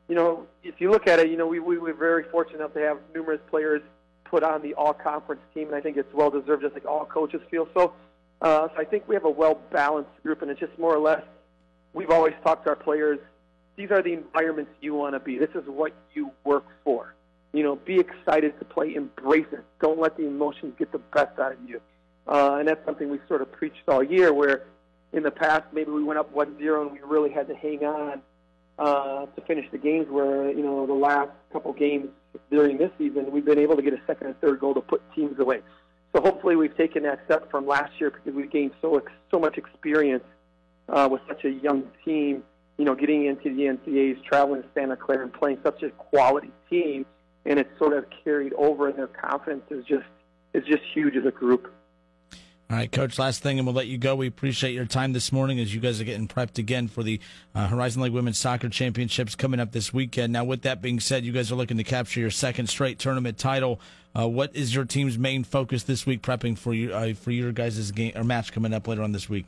You 0.08 0.16
know, 0.16 0.46
if 0.64 0.80
you 0.80 0.90
look 0.90 1.06
at 1.06 1.18
it, 1.18 1.28
you 1.28 1.36
know, 1.36 1.46
we, 1.46 1.60
we 1.60 1.78
we're 1.78 1.94
very 1.94 2.24
fortunate 2.24 2.58
enough 2.58 2.74
to 2.74 2.80
have 2.80 2.98
numerous 3.14 3.40
players 3.50 3.82
put 4.24 4.42
on 4.42 4.62
the 4.62 4.74
all 4.74 4.92
conference 4.92 5.40
team, 5.54 5.68
and 5.68 5.76
I 5.76 5.80
think 5.80 5.96
it's 5.96 6.12
well 6.12 6.30
deserved, 6.30 6.62
just 6.62 6.74
like 6.74 6.86
all 6.86 7.04
coaches 7.04 7.40
feel. 7.50 7.68
So, 7.74 7.92
uh, 8.42 8.68
so 8.68 8.74
I 8.76 8.84
think 8.84 9.06
we 9.06 9.14
have 9.14 9.24
a 9.24 9.30
well 9.30 9.60
balanced 9.70 10.10
group, 10.22 10.42
and 10.42 10.50
it's 10.50 10.60
just 10.60 10.76
more 10.78 10.94
or 10.94 10.98
less. 10.98 11.22
We've 11.92 12.10
always 12.10 12.34
talked 12.42 12.64
to 12.64 12.70
our 12.70 12.76
players. 12.76 13.18
These 13.76 13.90
are 13.90 14.02
the 14.02 14.12
environments 14.12 14.72
you 14.80 14.94
want 14.94 15.14
to 15.14 15.20
be. 15.20 15.38
This 15.38 15.50
is 15.54 15.64
what 15.66 15.92
you 16.14 16.32
work 16.44 16.64
for. 16.84 17.14
You 17.52 17.62
know, 17.62 17.76
be 17.76 17.98
excited 17.98 18.58
to 18.58 18.64
play, 18.64 18.94
embrace 18.94 19.46
it. 19.52 19.64
Don't 19.80 20.00
let 20.00 20.16
the 20.16 20.26
emotions 20.26 20.74
get 20.78 20.92
the 20.92 20.98
best 20.98 21.38
out 21.38 21.52
of 21.52 21.58
you. 21.66 21.80
Uh, 22.26 22.56
and 22.58 22.68
that's 22.68 22.84
something 22.84 23.08
we 23.08 23.20
sort 23.26 23.40
of 23.40 23.50
preached 23.52 23.88
all 23.88 24.02
year. 24.02 24.34
Where 24.34 24.64
in 25.12 25.22
the 25.22 25.30
past 25.30 25.64
maybe 25.72 25.90
we 25.90 26.02
went 26.02 26.18
up 26.18 26.32
one 26.32 26.58
zero 26.58 26.82
and 26.82 26.92
we 26.92 27.00
really 27.00 27.30
had 27.30 27.48
to 27.48 27.54
hang 27.54 27.84
on 27.84 28.22
uh, 28.78 29.26
to 29.26 29.40
finish 29.46 29.66
the 29.70 29.78
games. 29.78 30.06
Where 30.08 30.50
you 30.50 30.62
know 30.62 30.86
the 30.86 30.92
last 30.92 31.30
couple 31.52 31.72
games 31.72 32.08
during 32.50 32.78
this 32.78 32.90
season 32.98 33.30
we've 33.30 33.44
been 33.44 33.58
able 33.58 33.76
to 33.76 33.82
get 33.82 33.92
a 33.92 34.00
second 34.06 34.28
and 34.28 34.40
third 34.40 34.60
goal 34.60 34.74
to 34.74 34.80
put 34.80 35.02
teams 35.14 35.38
away. 35.38 35.60
So 36.14 36.22
hopefully 36.22 36.56
we've 36.56 36.76
taken 36.76 37.02
that 37.02 37.20
step 37.26 37.50
from 37.50 37.66
last 37.66 37.92
year 37.98 38.10
because 38.10 38.34
we've 38.34 38.50
gained 38.50 38.72
so 38.80 39.02
so 39.30 39.38
much 39.38 39.58
experience 39.58 40.24
uh, 40.88 41.08
with 41.10 41.20
such 41.28 41.44
a 41.44 41.50
young 41.50 41.84
team. 42.04 42.42
You 42.76 42.84
know, 42.84 42.94
getting 42.94 43.26
into 43.26 43.54
the 43.54 43.62
NCAAs, 43.62 44.24
traveling 44.24 44.62
to 44.62 44.68
Santa 44.72 44.96
Clara, 44.96 45.24
and 45.24 45.32
playing 45.32 45.58
such 45.64 45.82
a 45.82 45.90
quality 45.90 46.52
team, 46.70 47.04
and 47.44 47.58
it's 47.58 47.76
sort 47.76 47.92
of 47.92 48.04
carried 48.22 48.52
over, 48.52 48.88
and 48.88 48.96
their 48.96 49.08
confidence 49.08 49.64
is 49.70 49.84
just 49.84 50.06
is 50.54 50.64
just 50.64 50.82
huge 50.94 51.16
as 51.16 51.26
a 51.26 51.30
group. 51.30 51.72
All 52.70 52.76
right, 52.76 52.92
Coach, 52.92 53.18
last 53.18 53.42
thing, 53.42 53.58
and 53.58 53.66
we'll 53.66 53.74
let 53.74 53.86
you 53.86 53.96
go. 53.96 54.14
We 54.14 54.26
appreciate 54.26 54.74
your 54.74 54.84
time 54.84 55.14
this 55.14 55.32
morning 55.32 55.58
as 55.58 55.74
you 55.74 55.80
guys 55.80 56.02
are 56.02 56.04
getting 56.04 56.28
prepped 56.28 56.58
again 56.58 56.86
for 56.86 57.02
the 57.02 57.18
uh, 57.54 57.66
Horizon 57.66 58.02
League 58.02 58.12
Women's 58.12 58.36
Soccer 58.36 58.68
Championships 58.68 59.34
coming 59.34 59.58
up 59.58 59.72
this 59.72 59.94
weekend. 59.94 60.34
Now, 60.34 60.44
with 60.44 60.60
that 60.62 60.82
being 60.82 61.00
said, 61.00 61.24
you 61.24 61.32
guys 61.32 61.50
are 61.50 61.54
looking 61.54 61.78
to 61.78 61.84
capture 61.84 62.20
your 62.20 62.30
second 62.30 62.66
straight 62.66 62.98
tournament 62.98 63.38
title. 63.38 63.80
Uh, 64.14 64.28
what 64.28 64.54
is 64.54 64.74
your 64.74 64.84
team's 64.84 65.16
main 65.16 65.44
focus 65.44 65.84
this 65.84 66.04
week 66.04 66.20
prepping 66.20 66.58
for 66.58 66.74
you 66.74 66.92
uh, 66.92 67.14
for 67.14 67.30
your 67.30 67.52
guys' 67.52 67.90
game 67.90 68.12
or 68.14 68.22
match 68.22 68.52
coming 68.52 68.74
up 68.74 68.86
later 68.86 69.02
on 69.02 69.12
this 69.12 69.30
week? 69.30 69.46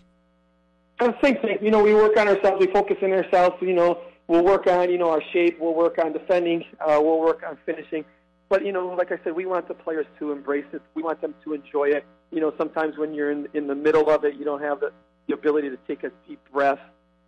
Same 0.98 1.36
thing. 1.36 1.58
You 1.60 1.70
know, 1.70 1.82
we 1.82 1.92
work 1.92 2.16
on 2.16 2.26
ourselves. 2.26 2.58
We 2.58 2.72
focus 2.72 2.96
on 3.02 3.12
ourselves. 3.12 3.56
You 3.60 3.74
know, 3.74 4.00
we'll 4.28 4.44
work 4.44 4.66
on 4.66 4.90
you 4.90 4.96
know 4.96 5.10
our 5.10 5.22
shape. 5.30 5.60
We'll 5.60 5.74
work 5.74 5.98
on 5.98 6.14
defending. 6.14 6.64
Uh, 6.80 6.98
we'll 7.02 7.20
work 7.20 7.42
on 7.46 7.58
finishing. 7.66 8.06
But 8.48 8.64
you 8.64 8.72
know, 8.72 8.88
like 8.88 9.12
I 9.12 9.18
said, 9.24 9.34
we 9.36 9.44
want 9.44 9.68
the 9.68 9.74
players 9.74 10.06
to 10.20 10.32
embrace 10.32 10.64
it. 10.72 10.80
We 10.94 11.02
want 11.02 11.20
them 11.20 11.34
to 11.44 11.52
enjoy 11.52 11.90
it. 11.90 12.06
You 12.30 12.40
know, 12.40 12.52
sometimes 12.56 12.96
when 12.96 13.14
you're 13.14 13.30
in 13.30 13.49
in 13.54 13.66
the 13.66 13.75
middle 13.75 14.10
of 14.10 14.25
it, 14.25 14.34
you 14.34 14.44
don't 14.44 14.62
have 14.62 14.80
the, 14.80 14.92
the 15.26 15.34
ability 15.34 15.70
to 15.70 15.78
take 15.88 16.04
a 16.04 16.12
deep 16.28 16.40
breath 16.52 16.78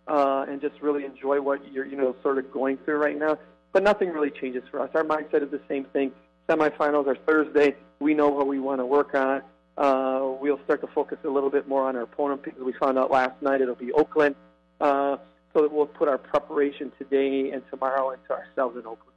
uh, 0.07 0.45
and 0.47 0.61
just 0.61 0.81
really 0.81 1.05
enjoy 1.05 1.41
what 1.41 1.59
you're 1.71 1.85
you 1.85 1.97
know 1.97 2.15
sort 2.21 2.37
of 2.37 2.51
going 2.51 2.77
through 2.77 2.97
right 2.97 3.17
now. 3.17 3.37
But 3.71 3.83
nothing 3.83 4.09
really 4.09 4.31
changes 4.31 4.63
for 4.69 4.79
us. 4.79 4.89
Our 4.93 5.03
mindset 5.03 5.43
is 5.43 5.51
the 5.51 5.61
same 5.67 5.85
thing. 5.85 6.11
Semifinals 6.47 7.07
are 7.07 7.15
Thursday. 7.15 7.75
We 7.99 8.13
know 8.13 8.29
what 8.29 8.47
we 8.47 8.59
want 8.59 8.81
to 8.81 8.85
work 8.85 9.15
on. 9.15 9.41
Uh, 9.77 10.33
we'll 10.39 10.59
start 10.65 10.81
to 10.81 10.87
focus 10.87 11.17
a 11.23 11.29
little 11.29 11.49
bit 11.49 11.67
more 11.67 11.87
on 11.87 11.95
our 11.95 12.03
opponent 12.03 12.43
because 12.43 12.61
we 12.61 12.73
found 12.73 12.99
out 12.99 13.09
last 13.09 13.41
night 13.41 13.61
it'll 13.61 13.73
be 13.73 13.91
Oakland. 13.93 14.35
Uh, 14.79 15.17
so 15.53 15.61
that 15.61 15.71
we'll 15.71 15.85
put 15.85 16.07
our 16.07 16.17
preparation 16.17 16.91
today 16.97 17.51
and 17.51 17.61
tomorrow 17.69 18.11
into 18.11 18.31
ourselves 18.31 18.75
in 18.75 18.81
Oakland. 18.81 19.12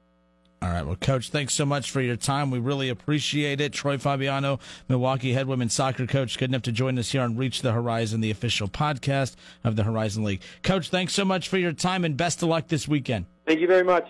All 0.63 0.71
right. 0.71 0.85
Well, 0.87 0.97
Coach, 0.97 1.31
thanks 1.31 1.55
so 1.55 1.67
much 1.67 1.91
for 1.91 2.01
your 2.01 2.17
time. 2.17 2.51
We 2.51 2.59
really 2.59 2.89
appreciate 2.89 3.61
it. 3.61 3.73
Troy 3.73 3.99
Fabiano, 3.99 4.59
Milwaukee 4.89 5.33
head 5.33 5.47
women's 5.47 5.75
soccer 5.75 6.07
coach, 6.07 6.39
good 6.39 6.51
enough 6.51 6.63
to 6.63 6.73
join 6.73 6.99
us 6.99 7.13
here 7.13 7.23
on 7.23 7.37
Reach 7.37 7.63
the 7.63 7.73
Horizon, 7.73 8.21
the 8.21 8.31
official 8.31 8.67
podcast 8.67 9.37
of 9.65 9.77
the 9.77 9.85
Horizon 9.85 10.25
League. 10.25 10.41
Coach, 10.63 10.89
thanks 10.89 11.13
so 11.13 11.25
much 11.25 11.49
for 11.49 11.59
your 11.59 11.73
time 11.73 12.05
and 12.05 12.17
best 12.17 12.43
of 12.43 12.49
luck 12.49 12.69
this 12.69 12.89
weekend. 12.89 13.27
Thank 13.47 13.61
you 13.61 13.67
very 13.67 13.85
much. 13.85 14.09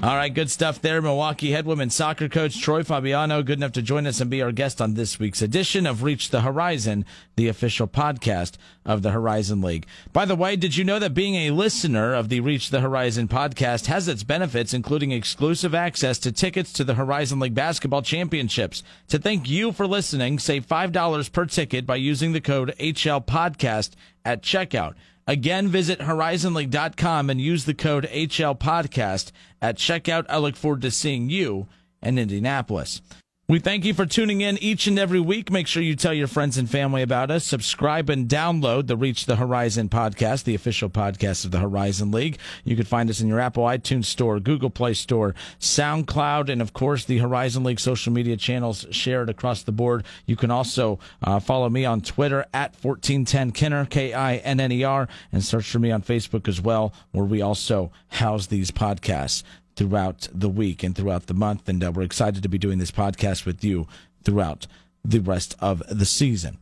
All 0.00 0.14
right, 0.14 0.32
good 0.32 0.50
stuff 0.50 0.80
there. 0.80 1.02
Milwaukee 1.02 1.50
head 1.50 1.66
women's 1.66 1.94
soccer 1.94 2.28
coach 2.28 2.60
Troy 2.60 2.84
Fabiano, 2.84 3.42
good 3.42 3.58
enough 3.58 3.72
to 3.72 3.82
join 3.82 4.06
us 4.06 4.20
and 4.20 4.30
be 4.30 4.40
our 4.40 4.52
guest 4.52 4.80
on 4.80 4.94
this 4.94 5.18
week's 5.18 5.42
edition 5.42 5.86
of 5.86 6.04
Reach 6.04 6.30
the 6.30 6.42
Horizon, 6.42 7.04
the 7.34 7.48
official 7.48 7.88
podcast 7.88 8.58
of 8.84 9.02
the 9.02 9.10
Horizon 9.10 9.60
League. 9.60 9.86
By 10.12 10.24
the 10.24 10.36
way, 10.36 10.54
did 10.54 10.76
you 10.76 10.84
know 10.84 11.00
that 11.00 11.14
being 11.14 11.34
a 11.34 11.50
listener 11.50 12.14
of 12.14 12.28
the 12.28 12.38
Reach 12.38 12.70
the 12.70 12.78
Horizon 12.78 13.26
podcast 13.26 13.86
has 13.86 14.06
its 14.06 14.22
benefits, 14.22 14.72
including 14.72 15.10
exclusive 15.10 15.74
access 15.74 16.18
to 16.18 16.30
tickets 16.30 16.72
to 16.74 16.84
the 16.84 16.94
Horizon 16.94 17.40
League 17.40 17.54
basketball 17.54 18.02
championships? 18.02 18.84
To 19.08 19.18
thank 19.18 19.50
you 19.50 19.72
for 19.72 19.86
listening, 19.86 20.38
save 20.38 20.64
$5 20.66 21.32
per 21.32 21.46
ticket 21.46 21.86
by 21.86 21.96
using 21.96 22.32
the 22.32 22.40
code 22.40 22.72
HL 22.78 23.26
Podcast 23.26 23.92
at 24.24 24.42
checkout. 24.42 24.94
Again, 25.28 25.68
visit 25.68 26.00
horizonleague.com 26.00 27.28
and 27.28 27.38
use 27.38 27.66
the 27.66 27.74
code 27.74 28.08
HL 28.10 28.58
Podcast 28.58 29.30
at 29.60 29.76
checkout. 29.76 30.24
I 30.30 30.38
look 30.38 30.56
forward 30.56 30.80
to 30.80 30.90
seeing 30.90 31.28
you 31.28 31.68
in 32.02 32.18
Indianapolis. 32.18 33.02
We 33.50 33.60
thank 33.60 33.86
you 33.86 33.94
for 33.94 34.04
tuning 34.04 34.42
in 34.42 34.58
each 34.58 34.86
and 34.86 34.98
every 34.98 35.20
week. 35.20 35.50
Make 35.50 35.66
sure 35.66 35.82
you 35.82 35.96
tell 35.96 36.12
your 36.12 36.26
friends 36.26 36.58
and 36.58 36.70
family 36.70 37.00
about 37.00 37.30
us. 37.30 37.46
Subscribe 37.46 38.10
and 38.10 38.28
download 38.28 38.88
the 38.88 38.96
Reach 38.98 39.24
the 39.24 39.36
Horizon 39.36 39.88
podcast, 39.88 40.44
the 40.44 40.54
official 40.54 40.90
podcast 40.90 41.46
of 41.46 41.50
the 41.50 41.58
Horizon 41.58 42.10
League. 42.10 42.36
You 42.62 42.76
can 42.76 42.84
find 42.84 43.08
us 43.08 43.22
in 43.22 43.26
your 43.26 43.40
Apple 43.40 43.64
iTunes 43.64 44.04
store, 44.04 44.38
Google 44.38 44.68
Play 44.68 44.92
Store, 44.92 45.34
SoundCloud, 45.60 46.50
and 46.50 46.60
of 46.60 46.74
course 46.74 47.06
the 47.06 47.16
Horizon 47.16 47.64
League 47.64 47.80
social 47.80 48.12
media 48.12 48.36
channels 48.36 48.84
shared 48.90 49.30
across 49.30 49.62
the 49.62 49.72
board. 49.72 50.04
You 50.26 50.36
can 50.36 50.50
also 50.50 50.98
uh, 51.22 51.40
follow 51.40 51.70
me 51.70 51.86
on 51.86 52.02
Twitter 52.02 52.44
at 52.52 52.76
1410 52.82 53.52
Kinner, 53.52 53.88
K-I-N-N-E-R, 53.88 55.08
and 55.32 55.42
search 55.42 55.70
for 55.70 55.78
me 55.78 55.90
on 55.90 56.02
Facebook 56.02 56.48
as 56.48 56.60
well, 56.60 56.92
where 57.12 57.24
we 57.24 57.40
also 57.40 57.92
house 58.08 58.48
these 58.48 58.70
podcasts 58.70 59.42
throughout 59.78 60.26
the 60.34 60.48
week 60.48 60.82
and 60.82 60.96
throughout 60.96 61.26
the 61.26 61.34
month. 61.34 61.68
And 61.68 61.82
uh, 61.82 61.92
we're 61.92 62.02
excited 62.02 62.42
to 62.42 62.48
be 62.48 62.58
doing 62.58 62.78
this 62.78 62.90
podcast 62.90 63.46
with 63.46 63.62
you 63.62 63.86
throughout 64.24 64.66
the 65.04 65.20
rest 65.20 65.54
of 65.60 65.82
the 65.88 66.04
season. 66.04 66.58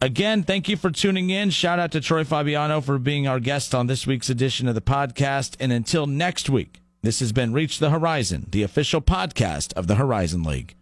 Again, 0.00 0.44
thank 0.44 0.68
you 0.68 0.76
for 0.76 0.90
tuning 0.90 1.30
in. 1.30 1.50
Shout 1.50 1.80
out 1.80 1.90
to 1.92 2.00
Troy 2.00 2.22
Fabiano 2.22 2.80
for 2.80 2.98
being 2.98 3.26
our 3.26 3.40
guest 3.40 3.74
on 3.74 3.88
this 3.88 4.06
week's 4.06 4.30
edition 4.30 4.68
of 4.68 4.76
the 4.76 4.80
podcast. 4.80 5.56
And 5.58 5.72
until 5.72 6.06
next 6.06 6.48
week, 6.48 6.80
this 7.02 7.18
has 7.18 7.32
been 7.32 7.52
Reach 7.52 7.80
the 7.80 7.90
Horizon, 7.90 8.46
the 8.50 8.62
official 8.62 9.00
podcast 9.00 9.72
of 9.72 9.88
the 9.88 9.96
Horizon 9.96 10.44
League. 10.44 10.75